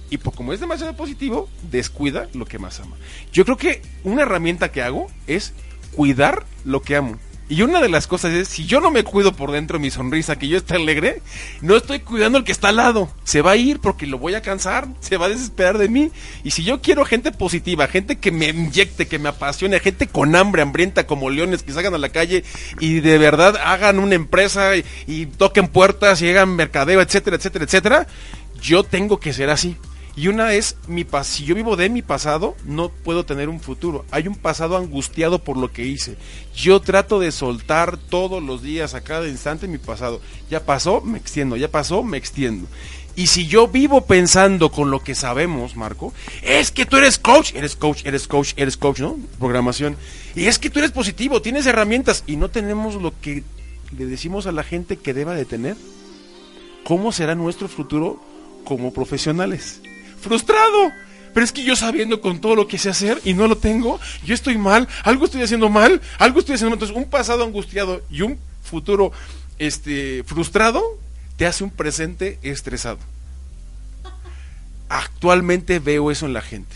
[0.10, 2.96] Y por, como es demasiado positivo, descuida lo que más ama.
[3.32, 5.54] Yo creo que una herramienta que hago es
[5.96, 7.18] cuidar lo que amo.
[7.50, 10.38] Y una de las cosas es, si yo no me cuido por dentro mi sonrisa,
[10.38, 11.22] que yo esté alegre,
[11.62, 13.12] no estoy cuidando el que está al lado.
[13.26, 16.12] Se va a ir porque lo voy a cansar, se va a desesperar de mí.
[16.44, 20.36] Y si yo quiero gente positiva, gente que me inyecte, que me apasione, gente con
[20.36, 22.44] hambre, hambrienta como leones, que salgan a la calle
[22.80, 27.66] y de verdad hagan una empresa y, y toquen puertas y hagan mercadeo, etcétera, etcétera,
[27.66, 28.08] etcétera,
[28.62, 29.78] yo tengo que ser así.
[30.16, 33.60] Y una es, mi pas si yo vivo de mi pasado, no puedo tener un
[33.60, 34.06] futuro.
[34.12, 36.18] Hay un pasado angustiado por lo que hice.
[36.56, 40.22] Yo trato de soltar todos los días, a cada instante, mi pasado.
[40.52, 41.56] Ya pasó, me extiendo.
[41.56, 42.68] Ya pasó, me extiendo.
[43.16, 47.54] Y si yo vivo pensando con lo que sabemos, Marco, es que tú eres coach,
[47.56, 49.18] eres coach, eres coach, eres coach, ¿no?
[49.40, 49.98] Programación.
[50.36, 53.44] Y es que tú eres positivo, tienes herramientas y no tenemos lo que
[53.96, 55.76] le decimos a la gente que deba de tener.
[56.84, 58.20] ¿Cómo será nuestro futuro
[58.64, 59.82] como profesionales?
[60.24, 60.92] Frustrado.
[61.34, 64.00] Pero es que yo sabiendo con todo lo que sé hacer y no lo tengo,
[64.24, 66.84] yo estoy mal, algo estoy haciendo mal, algo estoy haciendo mal.
[66.84, 69.12] Entonces, un pasado angustiado y un futuro
[69.58, 70.84] este, frustrado
[71.38, 73.00] te hace un presente estresado.
[74.90, 76.76] Actualmente veo eso en la gente.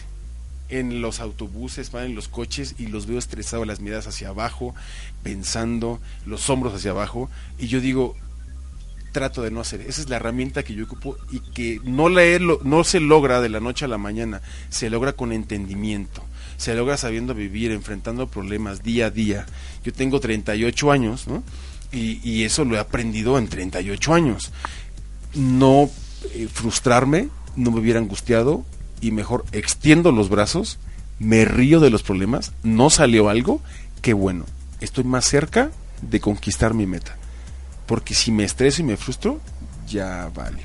[0.70, 4.74] En los autobuses, van en los coches y los veo estresados, las miradas hacia abajo,
[5.24, 7.30] pensando, los hombros hacia abajo.
[7.60, 8.18] Y yo digo,
[9.12, 9.82] trato de no hacer.
[9.82, 13.60] Esa es la herramienta que yo ocupo y que no, no se logra de la
[13.60, 16.24] noche a la mañana, se logra con entendimiento,
[16.58, 19.46] se logra sabiendo vivir, enfrentando problemas día a día.
[19.84, 21.44] Yo tengo 38 años, ¿no?
[21.92, 24.52] Y, y eso lo he aprendido en 38 años.
[25.34, 25.90] No
[26.34, 28.66] eh, frustrarme, no me hubiera angustiado
[29.02, 30.80] y mejor extiendo los brazos,
[31.20, 33.62] me río de los problemas, no salió algo,
[34.02, 34.46] qué bueno,
[34.82, 37.18] estoy más cerca de conquistar mi meta.
[37.88, 39.40] Porque si me estreso y me frustro,
[39.88, 40.60] ya vale.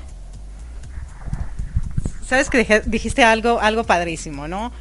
[2.27, 4.71] Sabes que dijiste algo, algo padrísimo, ¿no?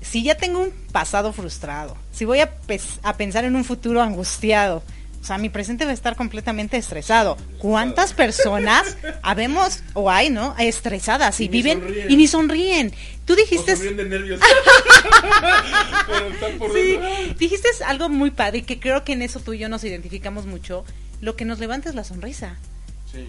[0.00, 2.54] Si ya tengo un pasado frustrado, si voy a,
[3.02, 4.82] a pensar en un futuro angustiado,
[5.20, 7.36] o sea, mi presente va a estar completamente estresado.
[7.58, 10.54] ¿Cuántas personas habemos o hay, no?
[10.58, 12.92] Estresadas y, viven y ni sonríen.
[13.24, 13.76] Tú dijiste.
[13.76, 14.40] de nervios.
[16.72, 16.98] sí,
[17.38, 20.46] dijiste algo muy padre y que creo que en eso tú y yo nos identificamos
[20.46, 20.84] mucho
[21.20, 22.56] lo que nos levanta es la sonrisa.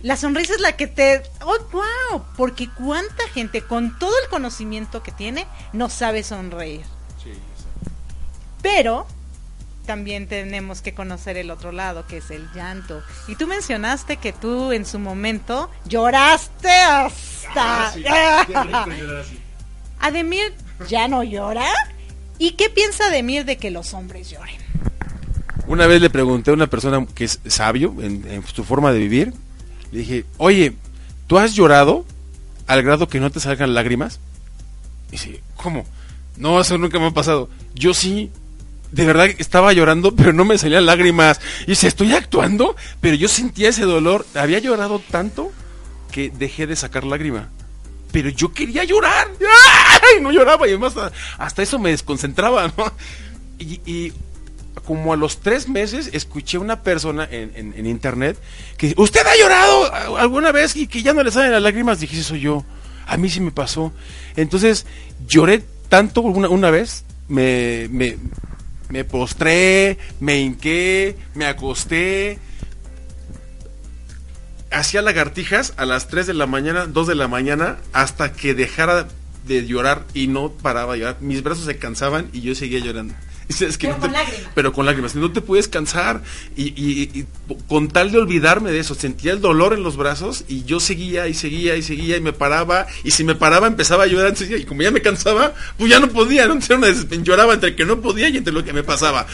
[0.04, 1.23] La sonrisa es la que te...
[1.41, 2.25] ¡Oh, wow!
[2.36, 6.86] Porque cuánta gente con todo el conocimiento que tiene no sabe sonreír.
[8.62, 9.08] Pero
[9.86, 13.02] también tenemos que conocer el otro lado, que es el llanto.
[13.28, 17.93] Y tú mencionaste que tú en su momento lloraste hasta...
[17.95, 18.86] Ah,
[19.99, 20.54] Ademir
[20.88, 21.65] ya no llora.
[22.38, 24.60] ¿Y qué piensa Ademir de que los hombres lloren?
[25.69, 29.34] Una vez le pregunté a una persona que es sabio en, su forma de vivir,
[29.91, 30.73] le dije, oye,
[31.27, 32.05] ¿tú has llorado
[32.65, 34.19] al grado que no te salgan lágrimas?
[35.10, 35.86] Y dice, ¿cómo?
[36.38, 37.51] No, eso nunca me ha pasado.
[37.75, 38.32] Yo sí,
[38.91, 41.39] de verdad estaba llorando, pero no me salían lágrimas.
[41.65, 44.25] Y dice, estoy actuando, pero yo sentía ese dolor.
[44.34, 45.51] Había llorado tanto
[46.12, 47.49] que dejé de sacar lágrima.
[48.12, 49.27] Pero yo quería llorar.
[50.01, 50.19] ¡Ay!
[50.19, 50.95] No lloraba y además
[51.38, 52.91] hasta eso me desconcentraba, ¿no?
[53.60, 54.13] y
[54.86, 58.38] como a los tres meses escuché una persona en, internet
[58.77, 61.99] que usted ha llorado alguna vez y que ya no le salen las lágrimas.
[61.99, 62.65] Dije, soy yo.
[63.05, 63.91] A mí sí me pasó.
[64.36, 64.86] Entonces
[65.27, 68.17] lloré tanto una, una vez, me, me,
[68.89, 72.39] me postré, me hinqué, me acosté.
[74.71, 79.08] Hacía lagartijas a las 3 de la mañana, 2 de la mañana, hasta que dejara
[79.47, 81.17] de llorar y no paraba de llorar.
[81.21, 83.15] Mis brazos se cansaban y yo seguía llorando
[83.79, 84.51] pero, con lágrimas.
[84.53, 85.15] pero con lágrimas.
[85.15, 86.21] No te puedes cansar.
[86.55, 87.25] Y,
[87.67, 91.27] con tal de olvidarme de eso, sentía el dolor en los brazos y yo seguía
[91.27, 92.85] y seguía y seguía y me paraba.
[93.03, 94.33] Y si me paraba empezaba a llorar.
[94.39, 96.47] y como ya me cansaba, pues ya no podía.
[96.47, 96.59] ¿no?
[97.23, 99.25] lloraba entre que no podía y entre lo que me pasaba.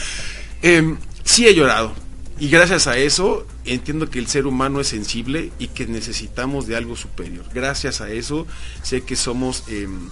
[0.61, 1.93] Eh, sí he llorado.
[2.37, 6.75] Y gracias a eso entiendo que el ser humano es sensible y que necesitamos de
[6.75, 7.45] algo superior.
[7.53, 8.45] Gracias a eso
[8.83, 10.09] sé que somos em,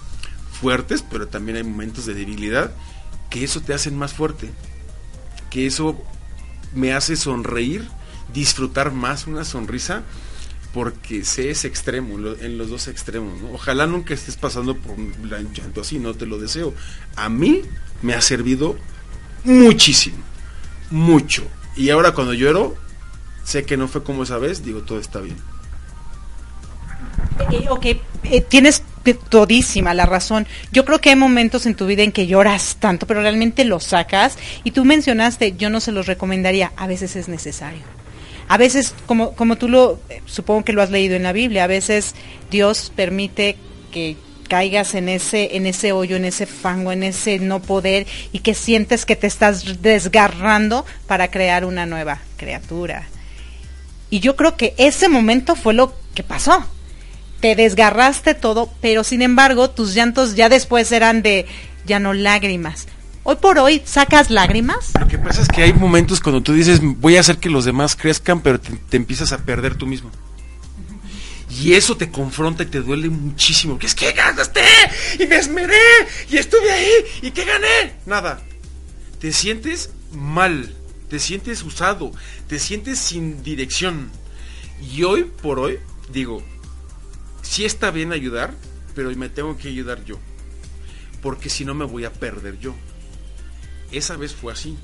[0.52, 2.72] fuertes, pero también hay momentos de debilidad
[3.34, 4.48] que eso te hace más fuerte,
[5.50, 6.00] que eso
[6.76, 7.90] me hace sonreír,
[8.32, 10.04] disfrutar más una sonrisa,
[10.72, 13.42] porque sé ese extremo, en los dos extremos.
[13.52, 15.14] Ojalá nunca estés pasando por un
[15.52, 16.76] llanto así, no te lo deseo.
[17.16, 17.64] A mí
[18.04, 18.76] me ha servido
[19.44, 20.18] muchísimo,
[20.92, 21.44] mucho.
[21.76, 22.76] Y ahora cuando lloro,
[23.44, 25.38] sé que no fue como esa vez, digo, todo está bien.
[27.52, 30.48] Eh, ok, eh, tienes todísima la razón.
[30.72, 33.82] Yo creo que hay momentos en tu vida en que lloras tanto, pero realmente lo
[33.82, 34.38] sacas.
[34.64, 37.82] Y tú mencionaste, yo no se los recomendaría, a veces es necesario.
[38.48, 41.64] A veces, como, como tú lo, eh, supongo que lo has leído en la Biblia,
[41.64, 42.16] a veces
[42.50, 43.58] Dios permite
[43.92, 44.16] que
[44.48, 48.54] caigas en ese, en ese hoyo, en ese fango, en ese no poder y que
[48.54, 53.08] sientes que te estás desgarrando para crear una nueva criatura.
[54.10, 56.68] Y yo creo que ese momento fue lo que pasó.
[57.44, 61.46] Te desgarraste todo, pero sin embargo tus llantos ya después eran de
[61.86, 62.88] ya no lágrimas.
[63.24, 64.92] Hoy por hoy sacas lágrimas.
[64.98, 67.66] Lo que pasa es que hay momentos cuando tú dices voy a hacer que los
[67.66, 70.10] demás crezcan, pero te, te empiezas a perder tú mismo.
[71.50, 73.78] Y eso te confronta y te duele muchísimo.
[73.78, 74.62] Que es que ganaste
[75.20, 75.76] y me esmeré
[76.30, 77.96] y estuve ahí y que gané.
[78.06, 78.40] Nada.
[79.20, 80.74] Te sientes mal,
[81.10, 82.14] te sientes usado,
[82.48, 84.12] te sientes sin dirección.
[84.82, 85.80] Y hoy por hoy
[86.10, 86.42] digo,
[87.54, 88.52] sí está bien ayudar,
[88.96, 90.18] pero me tengo que ayudar yo.
[91.22, 92.74] Porque si no me voy a perder yo.
[93.92, 94.76] Esa vez fue así.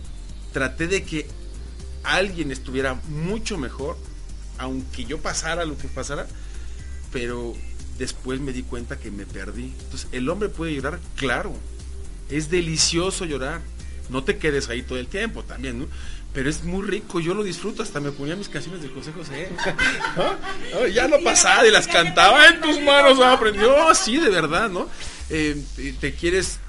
[0.53, 1.27] Traté de que
[2.03, 3.97] alguien estuviera mucho mejor,
[4.59, 6.27] aunque yo pasara lo que pasara,
[7.11, 7.55] pero
[7.97, 9.73] después me di cuenta que me perdí.
[9.85, 11.55] Entonces, el hombre puede llorar, claro.
[12.29, 13.61] Es delicioso llorar.
[14.09, 15.87] No te quedes ahí todo el tiempo también, ¿no?
[16.33, 19.49] Pero es muy rico, yo lo disfruto, hasta me ponía mis canciones de José José.
[20.15, 20.87] ¿No?
[20.87, 24.87] Ya lo pasaba y las cantaba en tus manos, aprendió, sí, de verdad, ¿no?
[25.31, 25.61] Eh,
[25.99, 26.59] te quieres,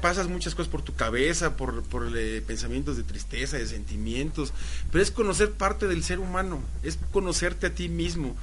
[0.00, 4.52] pasas muchas cosas por tu cabeza, por, por eh, pensamientos de tristeza, de sentimientos,
[4.90, 8.36] pero es conocer parte del ser humano, es conocerte a ti mismo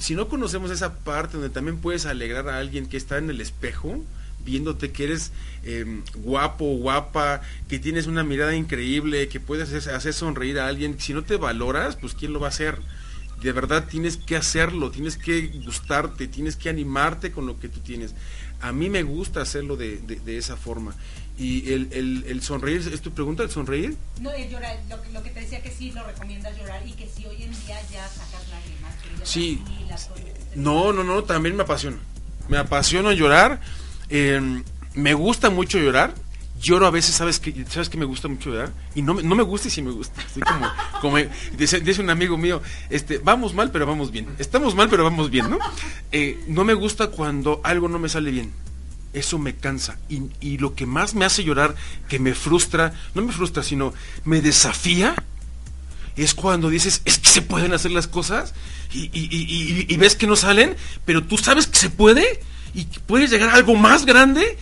[0.00, 3.40] si no conocemos esa parte donde también puedes alegrar a alguien que está en el
[3.40, 4.00] espejo,
[4.46, 5.32] viéndote que eres
[5.64, 5.84] eh,
[6.14, 11.12] guapo, guapa, que tienes una mirada increíble, que puedes hacer, hacer, sonreír a alguien, si
[11.12, 12.78] no te valoras, pues ¿quién lo va a hacer?
[13.42, 17.80] De verdad tienes que hacerlo, tienes que gustarte, tienes que animarte con lo que tú
[17.80, 18.14] tienes.
[18.62, 20.94] A mí me gusta hacerlo de, de, de esa forma.
[21.38, 23.94] ¿Y el, el, el, sonreír, es tu pregunta, el sonreír?
[24.20, 27.06] No, el llorar, lo, lo, que te decía que sí lo recomiendas llorar y que
[27.06, 28.94] si hoy en día ya sacas lágrimas.
[29.24, 29.62] Sí.
[30.54, 31.98] No, no, no, también me apasiona.
[32.48, 33.60] Me apasiona llorar.
[34.10, 34.62] Eh,
[34.94, 36.14] me gusta mucho llorar.
[36.58, 38.72] Lloro a veces, ¿sabes que ¿Sabes que me gusta mucho llorar?
[38.94, 40.22] Y no, no me gusta y sí me gusta.
[40.22, 40.42] Estoy
[41.02, 41.18] como,
[41.58, 44.26] dice, un amigo mío, este, vamos mal, pero vamos bien.
[44.38, 45.58] Estamos mal, pero vamos bien, ¿no?
[46.12, 48.52] Eh, no me gusta cuando algo no me sale bien
[49.12, 49.98] eso me cansa.
[50.10, 51.74] Y, y, lo que más me hace llorar,
[52.06, 53.94] que me frustra, no me frustra, sino
[54.24, 55.14] me desafía,
[56.16, 58.54] es cuando dices, es que se pueden hacer las cosas
[58.92, 62.40] y, y, y ves que no salen, pero tú sabes que se puede
[62.76, 64.58] y puedes llegar a algo más grande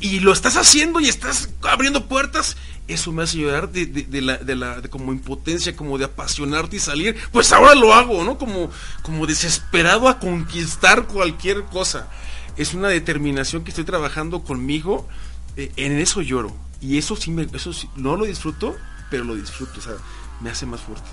[0.00, 2.56] y, lo estás haciendo y estás abriendo puertas.
[2.86, 6.78] Eso me hace llorar de, de, la, de la como impotencia, como de apasionarte y
[6.78, 7.16] salir.
[7.32, 8.38] Pues ahora lo hago, ¿no?
[8.38, 8.70] Como,
[9.02, 12.08] como desesperado a conquistar cualquier cosa
[12.58, 15.08] es una determinación que estoy trabajando conmigo,
[15.56, 16.54] eh, en eso lloro.
[16.80, 18.76] Y eso sí, me, eso sí, no lo disfruto,
[19.10, 19.94] pero lo disfruto, o sea,
[20.40, 21.08] me hace más fuerte.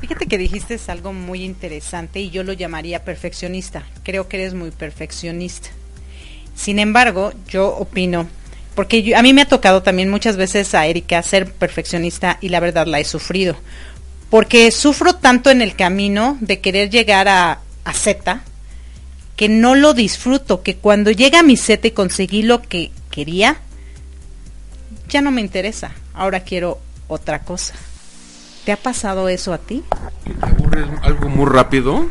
[0.00, 3.84] Fíjate que dijiste algo muy interesante y yo lo llamaría perfeccionista.
[4.02, 5.68] Creo que eres muy perfeccionista.
[6.54, 8.26] Sin embargo, yo opino,
[8.74, 12.50] porque yo, a mí me ha tocado también muchas veces a Erika ser perfeccionista y
[12.50, 13.56] la verdad la he sufrido.
[14.30, 18.42] Porque sufro tanto en el camino de querer llegar a, a Z,
[19.36, 23.58] que no lo disfruto, que cuando llega mi seta y conseguí lo que quería,
[25.08, 27.74] ya no me interesa, ahora quiero otra cosa.
[28.66, 29.84] ¿Te ha pasado eso a ti?
[30.24, 32.08] ¿Te aburres algo muy rápido?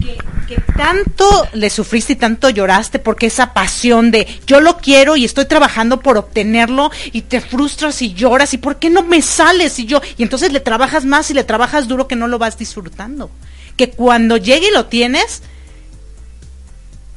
[0.00, 0.16] Que,
[0.48, 5.26] que, tanto le sufriste y tanto lloraste porque esa pasión de yo lo quiero y
[5.26, 9.78] estoy trabajando por obtenerlo y te frustras y lloras y por qué no me sales
[9.78, 12.56] y yo y entonces le trabajas más y le trabajas duro que no lo vas
[12.56, 13.30] disfrutando.
[13.76, 15.42] Que cuando llegue y lo tienes,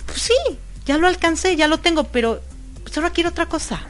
[0.06, 2.41] pues sí, ya lo alcancé, ya lo tengo, pero
[2.84, 3.88] pues ahora quiero otra cosa.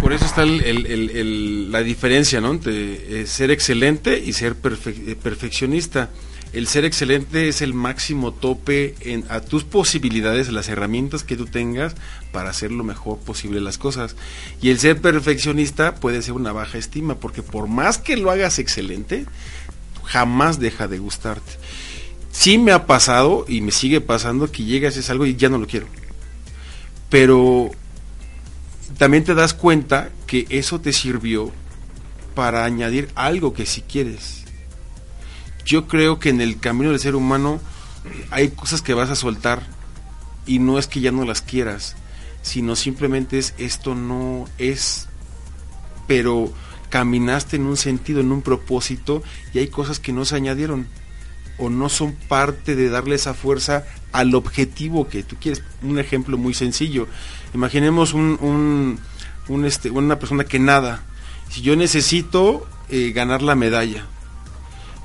[0.00, 2.52] Por eso está el, el, el, la diferencia, ¿no?
[2.52, 6.10] Entre eh, ser excelente y ser perfe eh, perfeccionista.
[6.52, 11.46] El ser excelente es el máximo tope en, a tus posibilidades, las herramientas que tú
[11.46, 11.94] tengas
[12.32, 14.16] para hacer lo mejor posible las cosas.
[14.62, 18.58] Y el ser perfeccionista puede ser una baja estima, porque por más que lo hagas
[18.58, 19.26] excelente,
[20.04, 21.52] jamás deja de gustarte.
[22.30, 25.58] Sí me ha pasado y me sigue pasando que llegas es algo y ya no
[25.58, 25.86] lo quiero.
[27.10, 27.70] Pero
[28.98, 31.52] también te das cuenta que eso te sirvió
[32.34, 34.44] para añadir algo que si quieres.
[35.64, 37.60] Yo creo que en el camino del ser humano
[38.30, 39.62] hay cosas que vas a soltar
[40.46, 41.96] y no es que ya no las quieras,
[42.42, 45.08] sino simplemente es esto no es,
[46.06, 46.52] pero
[46.88, 49.22] caminaste en un sentido, en un propósito
[49.52, 50.86] y hay cosas que no se añadieron
[51.58, 55.62] o no son parte de darle esa fuerza al objetivo que tú quieres.
[55.82, 57.08] Un ejemplo muy sencillo.
[57.54, 58.98] Imaginemos un,
[59.64, 61.02] este, una persona que nada.
[61.50, 64.06] Si yo necesito eh, ganar la medalla.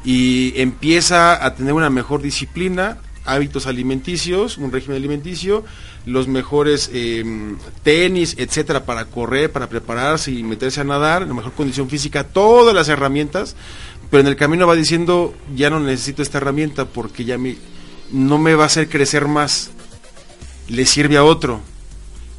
[0.03, 5.63] Y empieza a tener una mejor disciplina, hábitos alimenticios, un régimen alimenticio,
[6.05, 11.53] los mejores em, tenis, etcétera, para correr, para prepararse y meterse a nadar, la mejor
[11.53, 13.55] condición física, todas las herramientas,
[14.11, 17.55] pero en el camino va diciendo, ya no necesito esta herramienta porque ya me,
[18.11, 19.71] no me va a hacer crecer más,
[20.67, 21.61] le sirve a otro.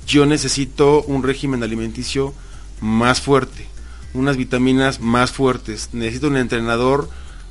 [0.06, 2.34] Yo necesito un régimen alimenticio
[2.82, 3.66] más fuerte,
[4.12, 7.08] unas vitaminas más fuertes, necesito un entrenador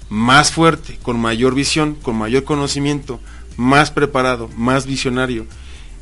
[0.10, 3.20] más fuerte, con mayor visión, con mayor conocimiento,
[3.58, 5.48] más preparado, más visionario.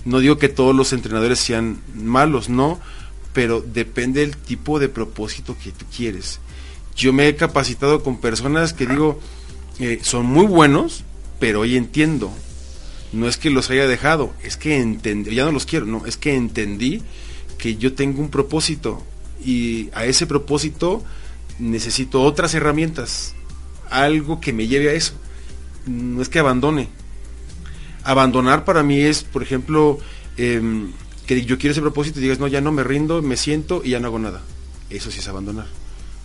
[0.04, 2.80] No digo que todos los entrenadores sean malos, no,
[3.32, 6.42] pero depende del tipo de propósito que tú quieres.
[7.00, 9.22] Yo me he capacitado con personas que digo,
[9.80, 11.06] eh, son muy buenos,
[11.40, 12.30] pero hoy entiendo.
[13.14, 16.18] No es que los haya dejado, es que entendí, ya no los quiero, no, es
[16.18, 17.02] que entendí
[17.58, 19.02] que yo tengo un propósito
[19.44, 21.02] y a ese propósito
[21.58, 23.34] necesito otras herramientas
[23.90, 25.14] algo que me lleve a eso.
[25.86, 26.90] No es que abandone.
[28.04, 30.00] Abandonar para mí es, por ejemplo,
[30.36, 30.92] em,
[31.26, 33.92] que yo quiero ese propósito y digas, no, ya no me rindo, me siento y
[33.92, 34.42] ya no hago nada.
[34.90, 35.68] Eso sí es abandonar.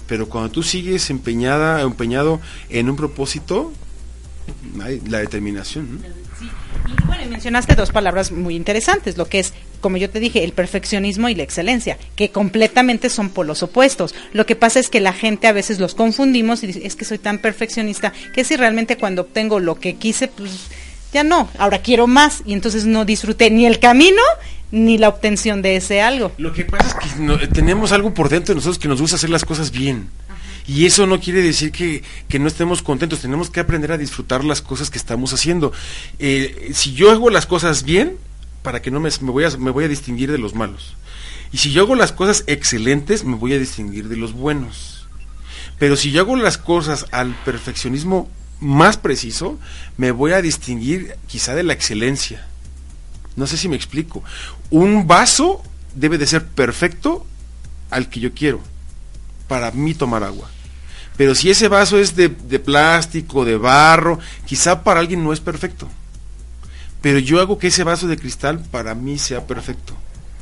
[0.07, 3.73] Pero cuando tú sigues empeñada, empeñado en un propósito,
[4.83, 6.01] hay la determinación.
[6.87, 10.53] Y bueno, mencionaste dos palabras muy interesantes, lo que es, como yo te dije, el
[10.53, 14.15] perfeccionismo y la excelencia, que completamente son polos opuestos.
[14.33, 17.07] Lo que pasa es que la gente a veces los confundimos y dice, es que
[17.07, 20.69] soy tan perfeccionista, que si realmente cuando obtengo lo que quise, pues
[21.15, 24.21] ya no, ahora quiero más y entonces no disfruté ni el camino
[24.73, 26.33] ni la obtención de ese algo.
[26.37, 29.31] Lo que pasa es que tenemos algo por dentro de nosotros que nos gusta hacer
[29.31, 30.09] las cosas bien.
[30.67, 32.03] Y eso no quiere decir que,
[32.39, 35.73] no estemos contentos, tenemos que aprender a disfrutar las cosas que estamos haciendo.
[36.19, 38.17] Eh, si yo hago las cosas bien,
[38.63, 40.97] para que no me, me, voy a, me voy a distinguir de los malos.
[41.53, 45.07] Y si yo hago las cosas excelentes, me voy a distinguir de los buenos.
[45.79, 48.29] Pero si yo hago las cosas al perfeccionismo
[48.65, 49.59] más preciso,
[49.97, 52.47] me voy a distinguir quizá de la excelencia.
[53.37, 54.23] No sé si me explico.
[54.71, 55.63] Un vaso
[55.95, 57.27] debe de ser perfecto
[57.91, 58.61] al que yo quiero,
[59.47, 60.51] para mí tomar agua.
[61.17, 65.89] Pero si ese vaso es de, plástico, de barro, quizá para alguien no es perfecto.
[67.01, 69.95] Pero yo hago que ese vaso de cristal para mí sea perfecto.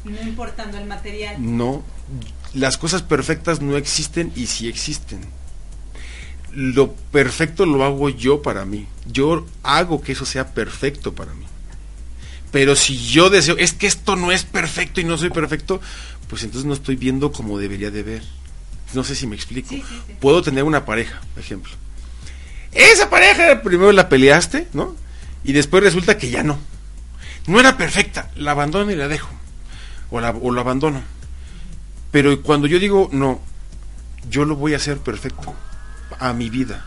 [0.04, 1.36] No importando el material.
[1.38, 1.82] No,
[2.54, 5.20] las cosas perfectas no existen y sí existen.
[6.54, 8.86] Lo perfecto lo hago yo para mí.
[9.06, 11.46] Yo hago que eso sea perfecto para mí.
[12.50, 15.80] Pero si yo deseo, es que esto no es perfecto y no soy perfecto,
[16.28, 18.22] pues entonces no estoy viendo como debería de ver.
[18.92, 19.74] No sé si me explico.
[20.20, 21.72] Puedo tener una pareja, por ejemplo.
[22.72, 24.94] Esa pareja primero la peleaste, ¿no?
[25.44, 26.58] Y después resulta que ya no.
[27.46, 29.30] No era perfecta, la abandono y la dejo.
[30.10, 31.02] O la, o la abandono.
[32.10, 33.40] Pero cuando yo digo, no,
[34.28, 35.54] yo lo voy a hacer perfecto
[36.18, 36.86] a mi vida.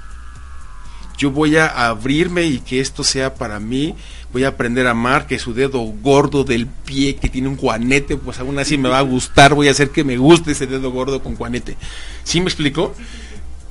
[1.17, 3.95] Yo voy a abrirme y que esto sea para mí.
[4.33, 8.17] Voy a aprender a amar que su dedo gordo del pie que tiene un juanete,
[8.17, 9.53] pues aún así me va a gustar.
[9.53, 11.77] Voy a hacer que me guste ese dedo gordo con juanete.
[12.25, 12.93] ¿Sí me explico?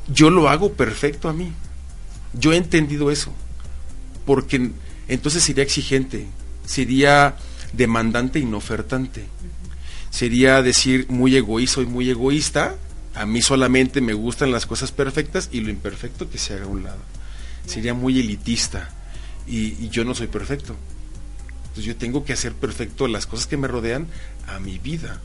[0.08, 1.52] Yo lo hago perfecto a mí.
[2.32, 3.32] Yo he entendido eso.
[4.24, 4.70] Porque
[5.08, 6.26] entonces sería exigente,
[6.64, 7.36] sería
[7.74, 9.26] demandante y no ofertante.
[10.10, 12.76] Sería decir muy egoísta y muy egoísta.
[13.14, 16.68] A mí solamente me gustan las cosas perfectas y lo imperfecto que se haga a
[16.68, 17.00] un lado
[17.66, 18.88] sería muy elitista
[19.46, 20.74] y, yo no soy perfecto.
[21.62, 24.06] Entonces yo tengo que hacer perfecto las cosas que me rodean
[24.46, 25.20] a mi vida.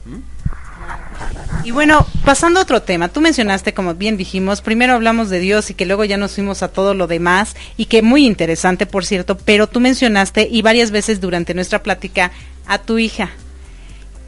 [1.64, 5.70] Y bueno, pasando a otro tema, tú mencionaste, como bien dijimos, primero hablamos de Dios
[5.70, 9.06] y que luego ya nos fuimos a todo lo demás y que muy interesante, por
[9.06, 12.32] cierto, pero tú mencionaste y varias veces durante nuestra plática
[12.66, 13.30] a tu hija.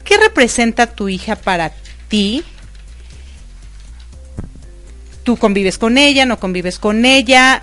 [0.04, 1.72] ¿Qué representa tu hija para
[2.08, 2.44] ti?
[5.24, 7.62] Tú convives con ella, no convives con ella,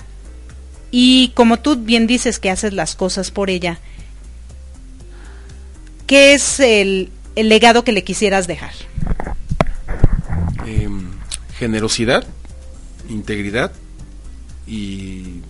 [0.92, 3.80] y como tú bien dices que haces las cosas por ella,
[6.08, 8.74] ¿qué es el, legado que le quisieras dejar?
[10.66, 11.12] Em,
[11.58, 12.26] generosidad,
[13.08, 13.72] integridad
[14.66, 15.42] y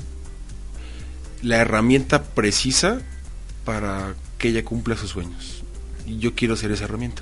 [1.42, 3.00] la herramienta precisa
[3.64, 5.64] para que ella cumpla sus sueños.
[6.06, 7.22] Y yo quiero ser esa herramienta,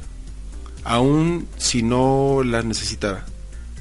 [0.83, 3.25] aun si no la necesitara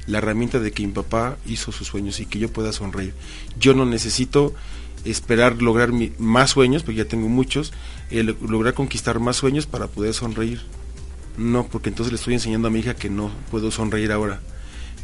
[0.07, 3.13] la herramienta de que mi papá hizo sus sueños y que yo pueda sonreír.
[3.59, 4.55] Yo no necesito
[5.05, 7.73] esperar lograr más sueños, porque ya tengo muchos,
[8.41, 10.61] lograr conquistar más sueños para poder sonreír.
[11.37, 14.39] No, porque entonces le estoy enseñando a mi hija que no puedo sonreír ahora.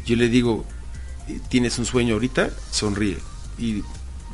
[0.04, 0.64] Yo le digo,
[1.28, 3.18] eh, tienes un sueño ahorita, sonríe.
[3.58, 3.82] Y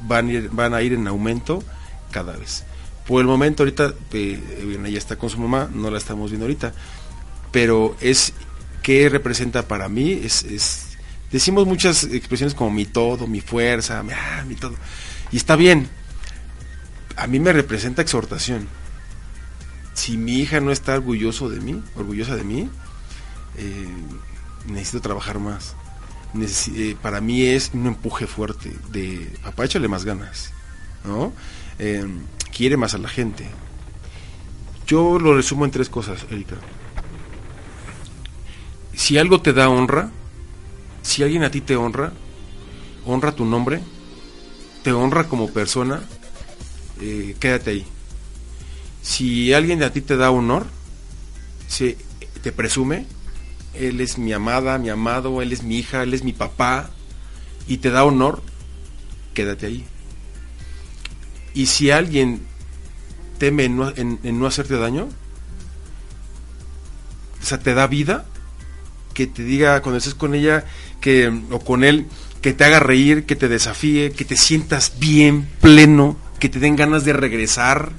[0.06, 1.62] van a ir, van a ir en aumento
[2.10, 2.64] cada vez.
[3.06, 6.72] Por el momento ahorita, eh, ella está con su mamá, no la estamos viendo ahorita,
[7.52, 8.32] pero es
[8.90, 10.20] ¿Qué representa para mí?
[10.24, 10.96] Es,
[11.30, 14.74] Decimos muchas expresiones como mi todo, mi fuerza, mi, ah, mi todo.
[15.30, 15.88] Y está bien.
[17.14, 18.66] A mí me representa exhortación.
[19.94, 22.68] Si mi hija no está orgulloso de mí, orgullosa de mí,
[23.58, 23.86] eh,
[24.66, 25.76] necesito trabajar más.
[26.74, 30.50] Eh, para mí es un empuje fuerte de papá, échale más ganas,
[31.04, 31.32] ¿no?
[31.78, 32.04] Eh,
[32.52, 33.48] quiere más a la gente.
[34.84, 36.56] Yo lo resumo en tres cosas, Erika.
[39.00, 40.10] Si algo te da honra,
[41.00, 42.12] si alguien a ti te honra,
[43.06, 43.80] honra tu nombre,
[44.82, 46.02] te honra como persona,
[47.00, 47.86] eh, quédate ahí.
[49.00, 50.66] Si alguien a ti te da honor,
[51.66, 51.96] se,
[52.42, 53.06] te presume,
[53.72, 56.90] él es mi amada, mi amado, él es mi hija, él es mi papá,
[57.66, 58.42] y te da honor,
[59.32, 59.86] quédate ahí.
[61.54, 62.42] Y si alguien
[63.38, 65.08] teme no, en no hacerte daño,
[67.42, 68.26] o sea, te da vida,
[69.14, 70.64] que te diga cuando estés con ella
[71.00, 72.06] que o con él
[72.40, 76.76] que te haga reír, que te desafíe, que te sientas bien, pleno, que te den
[76.76, 77.92] ganas de regresar,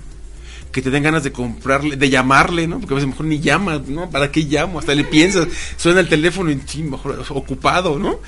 [0.72, 2.80] que te den ganas de comprarle, de llamarle, ¿no?
[2.80, 4.10] Porque a veces mejor ni llamas, ¿no?
[4.10, 4.80] ¿Para qué llamo?
[4.80, 5.48] Hasta le piensas,
[5.78, 8.20] suena el teléfono y sí, mejor ocupado, ¿no?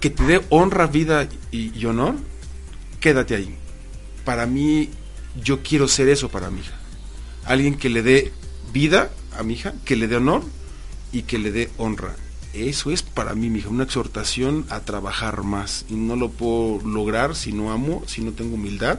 [0.00, 2.16] Que te dé honra, vida y, y honor,
[2.98, 3.54] quédate ahí.
[4.24, 4.88] Para mí,
[5.40, 6.74] yo quiero ser eso para mi hija.
[7.44, 8.32] Alguien que le dé
[8.72, 10.42] vida a mi hija, que le dé honor
[11.12, 12.14] y que le dé honra.
[12.54, 15.84] Eso es para mí, mi hija, una exhortación a trabajar más.
[15.88, 18.98] Y no lo puedo lograr si no amo, si no tengo humildad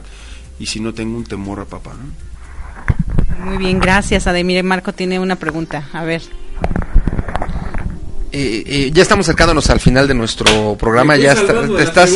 [0.58, 1.92] y si no tengo un temor a papá.
[1.94, 3.44] ¿no?
[3.46, 4.62] Muy bien, gracias, Ademir.
[4.64, 5.88] Marco tiene una pregunta.
[5.92, 6.22] A ver.
[8.32, 11.16] Eh, eh, ya estamos acercándonos al final de nuestro programa.
[11.16, 12.10] Ya está- te, estás,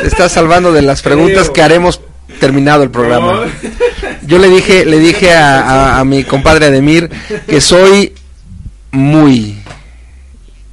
[0.00, 1.52] te estás salvando de las preguntas Creo.
[1.52, 2.00] que haremos
[2.38, 3.32] terminado el programa.
[3.32, 3.50] No.
[4.22, 5.60] Yo le dije, le dije a,
[5.96, 7.10] a- a mi compadre Ademir
[7.48, 8.12] que soy
[8.90, 9.58] muy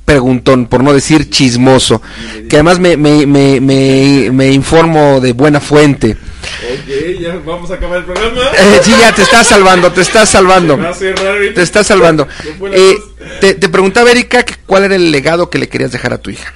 [0.05, 2.01] preguntón, por no decir chismoso,
[2.47, 6.11] que además me, me, me, me, informo de buena fuente.
[6.11, 8.39] Ok, ya vamos a acabar el programa.
[8.55, 10.75] Eh, sí, ya te estás salvando, te estás salvando.
[10.75, 11.53] Ahorita.
[11.55, 12.27] Te estás salvando.
[12.71, 12.97] Eh,
[13.41, 16.53] te, te preguntaba, Erika, cuál era el legado que le querías dejar a tu hija.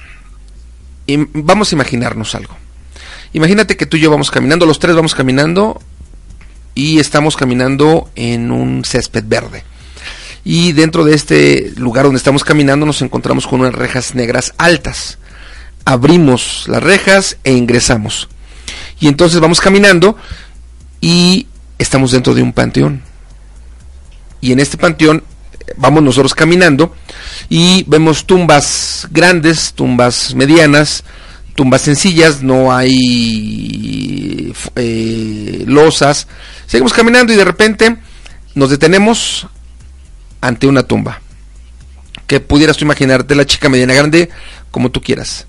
[1.06, 2.56] Y vamos a imaginarnos algo.
[3.32, 5.80] Imagínate que tú y yo vamos caminando, los tres vamos caminando
[6.74, 9.64] y estamos caminando en un césped verde.
[10.44, 15.18] Y dentro de este lugar donde estamos caminando nos encontramos con unas rejas negras altas.
[15.84, 18.28] Abrimos las rejas e ingresamos.
[19.00, 20.16] Y entonces vamos caminando
[21.00, 21.46] y
[21.78, 23.02] estamos dentro de un panteón.
[24.40, 26.94] Y en este panteón eh, vamos nosotros caminando
[27.48, 31.04] y vemos tumbas grandes, tumbas medianas,
[31.54, 36.26] tumbas sencillas, no hay f- eh, losas.
[36.66, 37.96] Seguimos caminando y de repente
[38.54, 39.46] nos detenemos
[40.40, 41.20] ante una tumba.
[42.26, 44.30] Que pudieras tú imaginarte la chica mediana grande
[44.70, 45.46] como tú quieras.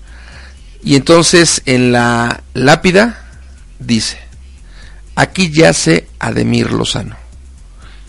[0.82, 3.24] Y entonces en la lápida
[3.78, 4.18] dice,
[5.14, 7.16] aquí yace Ademir Lozano,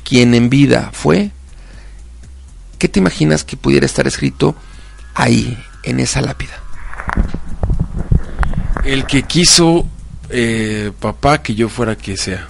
[0.03, 1.31] quien en vida fue.
[2.79, 4.55] ¿Qué te imaginas que pudiera estar escrito
[5.13, 6.59] ahí, en esa lápida?
[8.84, 9.88] El que quiso
[10.29, 12.49] eh, papá que yo fuera que sea.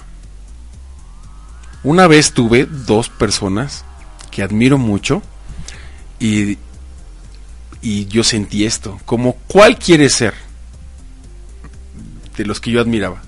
[1.84, 3.84] Una vez tuve dos personas
[4.34, 5.22] que admiro mucho
[6.20, 6.58] y,
[7.84, 10.34] y yo sentí esto, como cuál quiere ser
[12.36, 13.22] de los que yo admiraba.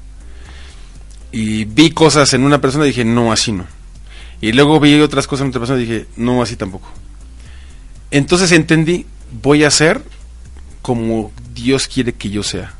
[1.32, 3.68] Y vi cosas en una persona y dije, no, así no.
[4.42, 6.90] Y luego vi otras cosas en otra persona y dije, no, así tampoco.
[8.10, 9.06] Entonces entendí,
[9.44, 10.02] voy a ser
[10.82, 12.74] como Dios quiere que yo sea.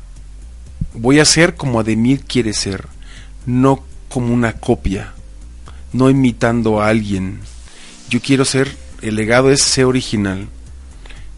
[0.94, 2.88] Voy a ser como Ademir quiere ser,
[3.44, 5.12] no como una copia,
[5.92, 7.40] no imitando a alguien.
[8.08, 10.48] Yo quiero ser, el legado es ser original,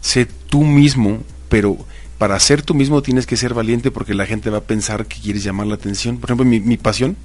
[0.01, 1.77] sé tú mismo, pero
[2.17, 5.19] para ser tú mismo tienes que ser valiente porque la gente va a pensar que
[5.19, 6.17] quieres llamar la atención.
[6.17, 7.15] Por ejemplo, mi, pasión,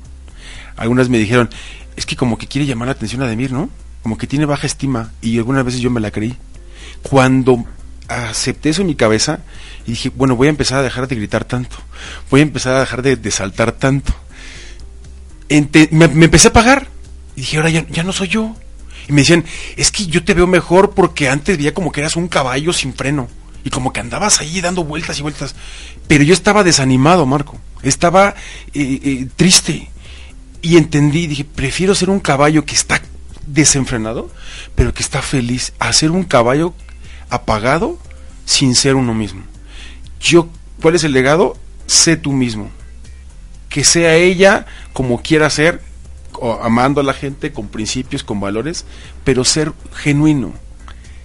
[0.77, 1.51] algunas me dijeron,
[1.97, 3.69] es que como que quiere llamar la atención a Ademir, ¿no?
[4.03, 6.37] Como que tiene baja estima y algunas veces yo me la creí.
[7.03, 7.65] Cuando
[8.09, 9.41] acepté eso en mi cabeza
[9.87, 11.77] y dije, bueno, voy a empezar a dejar de gritar tanto,
[12.31, 14.15] voy a empezar a dejar de, saltar tanto.
[15.51, 16.87] Me, empecé a pagar
[17.35, 18.55] y dije, ahora ya no soy yo.
[19.09, 19.45] Y me decían,
[19.77, 22.95] es que yo te veo mejor porque antes veía como que eras un caballo sin
[22.95, 23.29] freno
[23.65, 25.55] y como que andabas ahí dando vueltas y vueltas.
[26.07, 28.35] Pero yo estaba desanimado, Marco, estaba
[28.75, 29.91] eh, eh, triste
[30.63, 33.01] y entendí, dije, prefiero ser un caballo que está
[33.47, 34.31] desenfrenado,
[34.75, 36.75] pero que está feliz, a ser un caballo
[37.31, 37.99] apagado
[38.45, 39.43] sin ser uno mismo.
[40.21, 40.49] Yo,
[40.81, 41.57] ¿cuál es el legado?
[41.87, 42.71] Sé tú mismo.
[43.69, 45.83] Que sea ella como quiera ser,
[46.45, 48.85] o amando a la gente, con principios, con valores,
[49.25, 50.53] pero ser genuino,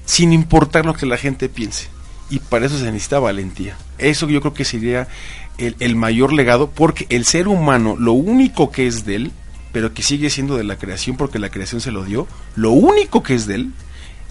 [0.06, 1.90] sin importar lo que la gente piense.
[2.30, 3.76] Y para eso se necesita valentía.
[3.98, 5.10] Eso yo creo que sería
[5.58, 9.32] el, el mayor legado, porque el ser humano, lo único que es de él,
[9.74, 13.22] pero que sigue siendo de la creación porque la creación se lo dio, lo único
[13.22, 13.74] que es de él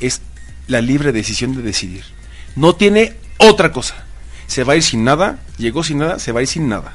[0.01, 0.23] es
[0.69, 2.05] la libre decisión de decidir.
[2.57, 4.07] No tiene otra cosa.
[4.47, 6.95] Se va a ir sin nada, llegó sin nada, se va a ir sin nada.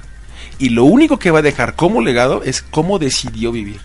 [0.60, 3.82] Y lo único que va a dejar como legado es cómo decidió vivir.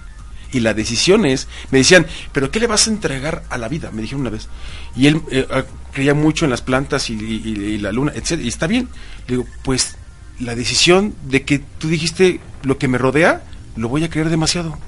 [0.53, 3.91] Y la decisión es, me decían, pero ¿qué le vas a entregar a la vida?
[3.93, 4.49] Me dijeron una vez.
[4.97, 8.41] Y él eh, ah, creía mucho en las plantas y, la luna, etc.
[8.43, 8.89] Y está bien.
[9.27, 9.97] Le digo, pues
[10.41, 13.43] la decisión de que tú dijiste lo que me rodea,
[13.77, 14.79] lo voy a creer demasiado.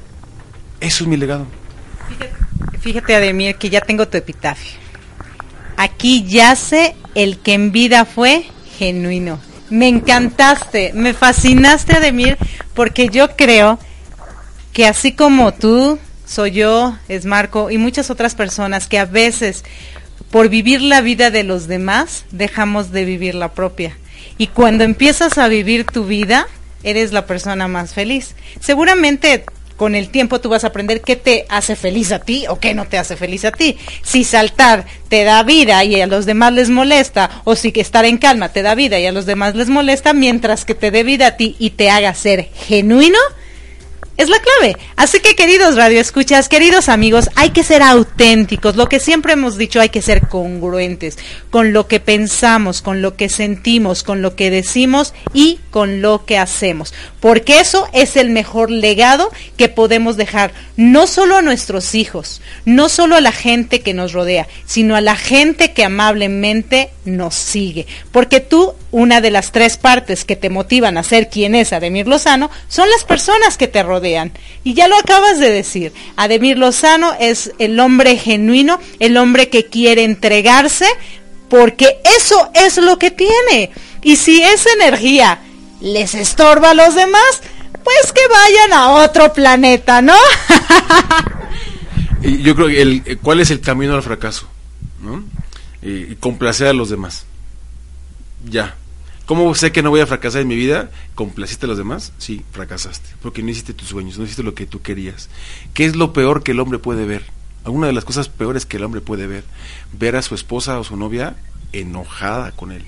[0.80, 1.46] Eso es mi legado.
[2.80, 4.78] Fíjate, Ademir, que ya tengo tu epitafio.
[5.76, 8.46] Aquí yace el que en vida fue
[8.78, 9.38] genuino.
[9.70, 12.36] Me encantaste, me fascinaste, Ademir,
[12.74, 13.78] porque yo creo
[14.72, 19.64] que así como tú, soy yo, es Marco y muchas otras personas que a veces
[20.30, 23.96] por vivir la vida de los demás dejamos de vivir la propia.
[24.38, 26.46] Y cuando empiezas a vivir tu vida,
[26.82, 28.34] eres la persona más feliz.
[28.60, 29.44] Seguramente
[29.80, 32.74] con el tiempo tú vas a aprender qué te hace feliz a ti o qué
[32.74, 33.78] no te hace feliz a ti.
[34.02, 38.18] Si saltar te da vida y a los demás les molesta, o si estar en
[38.18, 41.28] calma te da vida y a los demás les molesta, mientras que te dé vida
[41.28, 43.18] a ti y te haga ser genuino,
[44.20, 44.76] es la clave.
[44.96, 48.76] Así que queridos radioescuchas, queridos amigos, hay que ser auténticos.
[48.76, 51.16] Lo que siempre hemos dicho, hay que ser congruentes
[51.48, 56.26] con lo que pensamos, con lo que sentimos, con lo que decimos y con lo
[56.26, 56.92] que hacemos.
[57.20, 62.90] Porque eso es el mejor legado que podemos dejar, no solo a nuestros hijos, no
[62.90, 67.86] solo a la gente que nos rodea, sino a la gente que amablemente nos sigue.
[68.12, 72.08] Porque tú, una de las tres partes que te motivan a ser quien es Ademir
[72.08, 74.32] Lozano, son las personas que te rodean.
[74.64, 79.66] Y ya lo acabas de decir, Ademir Lozano es el hombre genuino, el hombre que
[79.66, 80.86] quiere entregarse,
[81.48, 83.70] porque eso es lo que tiene.
[84.02, 85.40] Y si esa energía
[85.80, 87.42] les estorba a los demás,
[87.84, 90.14] pues que vayan a otro planeta, ¿no?
[92.22, 94.46] Yo creo que el, eh, cuál es el camino al fracaso,
[95.00, 95.24] ¿no?
[95.82, 97.24] Y complacer a los demás.
[98.48, 98.76] Ya.
[99.26, 100.90] ¿Cómo sé que no voy a fracasar en mi vida?
[101.14, 102.12] ¿Complaciste a los demás?
[102.18, 103.10] Sí, fracasaste.
[103.22, 105.28] Porque no hiciste tus sueños, no hiciste lo que tú querías.
[105.72, 107.24] ¿Qué es lo peor que el hombre puede ver?
[107.64, 109.44] Alguna de las cosas peores que el hombre puede ver.
[109.92, 111.36] Ver a su esposa o su novia
[111.72, 112.84] enojada con él.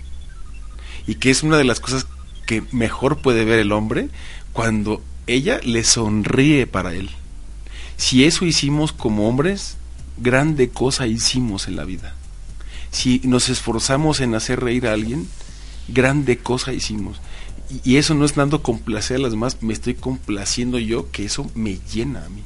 [1.06, 2.06] Y que es una de las cosas
[2.46, 4.08] que mejor puede ver el hombre
[4.52, 7.10] cuando ella le sonríe para él.
[7.96, 9.76] Si eso hicimos como hombres,
[10.16, 12.14] grande cosa hicimos en la vida.
[12.90, 15.28] Si nos esforzamos en hacer reír a alguien,
[15.92, 17.20] grande cosa hicimos.
[17.84, 21.50] Y, eso no es dando complacer a las demás, me estoy complaciendo yo, que eso
[21.54, 22.42] me llena a mí.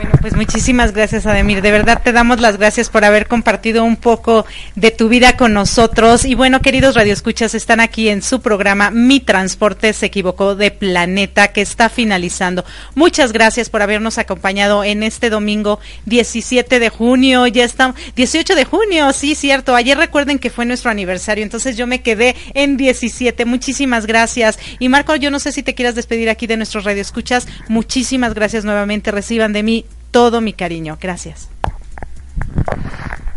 [0.00, 1.60] Bueno, pues muchísimas gracias, Ademir.
[1.60, 5.52] De verdad te damos las gracias por haber compartido un poco de tu vida con
[5.52, 6.24] nosotros.
[6.24, 11.48] Y bueno, queridos radioescuchas, están aquí en su programa Mi Transporte se equivocó de planeta
[11.48, 12.64] que está finalizando.
[12.94, 17.46] Muchas gracias por habernos acompañado en este domingo 17 de junio.
[17.46, 19.76] Ya estamos 18 de junio, sí, cierto.
[19.76, 23.44] Ayer recuerden que fue nuestro aniversario, entonces yo me quedé en 17.
[23.44, 24.58] Muchísimas gracias.
[24.78, 27.46] Y Marco, yo no sé si te quieras despedir aquí de nuestros radioescuchas.
[27.68, 29.10] Muchísimas gracias nuevamente.
[29.10, 30.98] Reciban de mí todo mi cariño.
[31.00, 31.48] Gracias.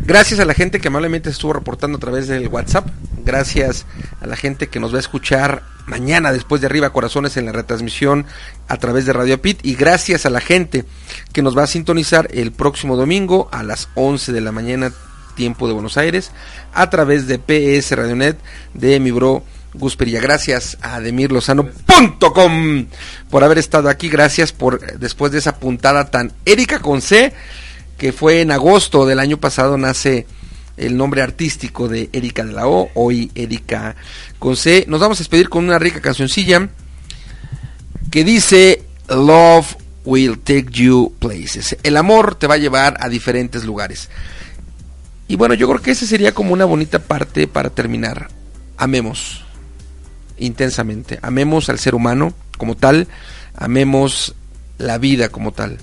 [0.06, 2.88] Gracias a la gente que amablemente estuvo reportando a través del WhatsApp.
[3.24, 3.86] Gracias
[4.20, 7.54] a la gente que nos va a escuchar mañana después de Arriba Corazones en la
[7.54, 8.26] retransmisión
[8.68, 9.60] a través de Radio Pit.
[9.64, 10.84] Y gracias a la gente
[11.32, 14.92] que nos va a sintonizar el próximo domingo a las 11 de la mañana,
[15.36, 16.32] tiempo de Buenos Aires,
[16.74, 18.38] a través de PS Radionet
[18.74, 19.44] de mi bro
[19.74, 20.22] Gus Perilla.
[20.22, 22.86] Gracias a ademirlozano.com
[23.30, 24.10] por haber estado aquí.
[24.10, 27.02] Gracias por, después de esa puntada tan Erika con
[27.98, 30.26] que fue en agosto del año pasado, nace
[30.78, 33.96] el nombre artístico de Erika de la O, hoy Erika
[34.40, 34.86] con.
[34.88, 36.70] Nos vamos a despedir con una rica cancioncilla
[38.12, 41.78] que dice Love will take you places.
[41.84, 44.10] El amor te va a llevar a diferentes lugares.
[45.28, 48.30] Y bueno, yo creo que esa sería como una bonita parte para terminar.
[48.78, 49.43] Amemos
[50.38, 51.20] intensamente.
[51.22, 53.08] Amemos al ser humano como tal.
[53.56, 54.36] Amemos
[54.78, 55.78] la vida como tal.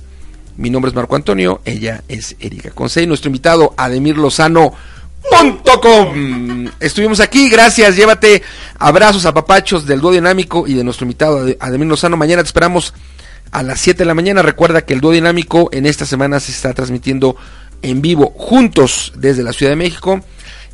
[0.57, 4.73] Mi nombre es Marco Antonio, ella es Erika Conce y nuestro invitado Ademir Lozano.
[5.83, 6.69] .com.
[6.81, 8.43] Estuvimos aquí, gracias, llévate
[8.79, 12.17] abrazos a papachos del dúo dinámico y de nuestro invitado Ade- Ademir Lozano.
[12.17, 12.95] Mañana te esperamos
[13.53, 14.43] a las 7 de la mañana.
[14.43, 17.37] Recuerda que el dúo dinámico en esta semana se está transmitiendo
[17.83, 20.21] en vivo juntos desde la Ciudad de México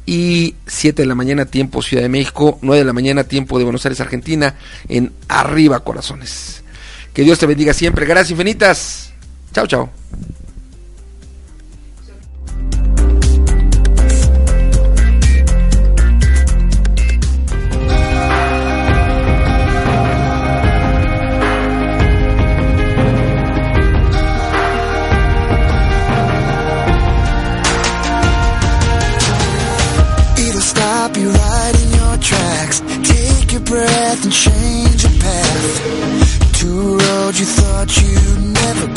[0.07, 3.65] y 7 de la mañana tiempo Ciudad de México, 9 de la mañana tiempo de
[3.65, 4.55] Buenos Aires, Argentina,
[4.89, 6.63] en Arriba Corazones.
[7.13, 8.07] Que Dios te bendiga siempre.
[8.07, 9.13] Gracias infinitas.
[9.53, 9.91] Chao, chao.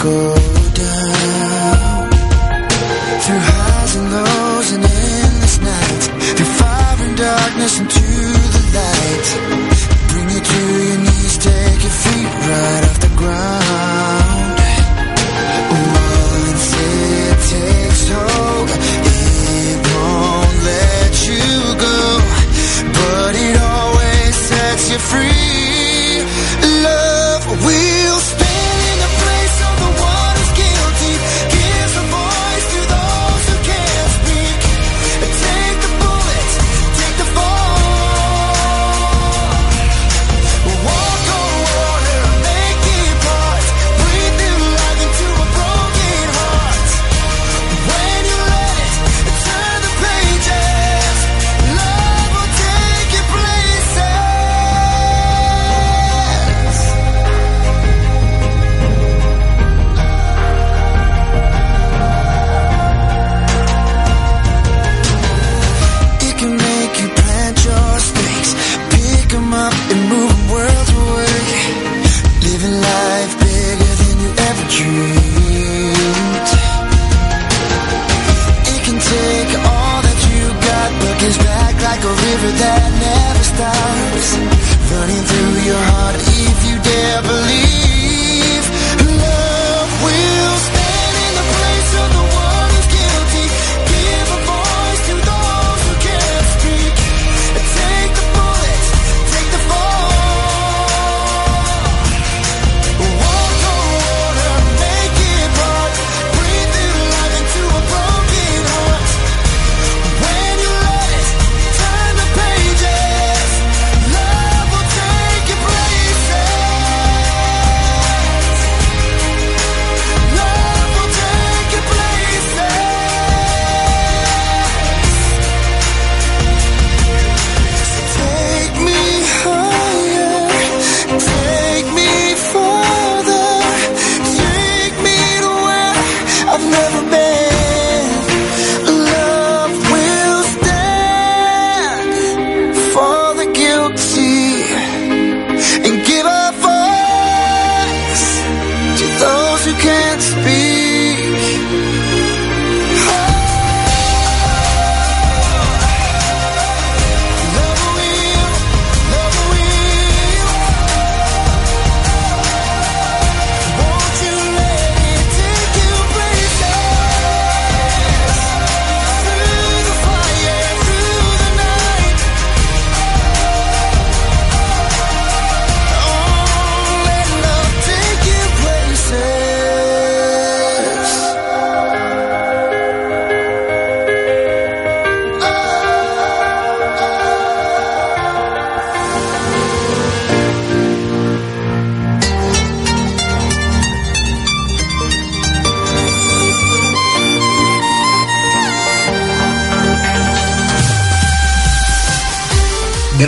[0.01, 0.38] Go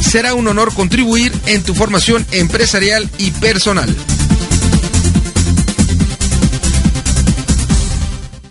[0.00, 3.94] Será un honor contribuir en tu formación empresarial y personal.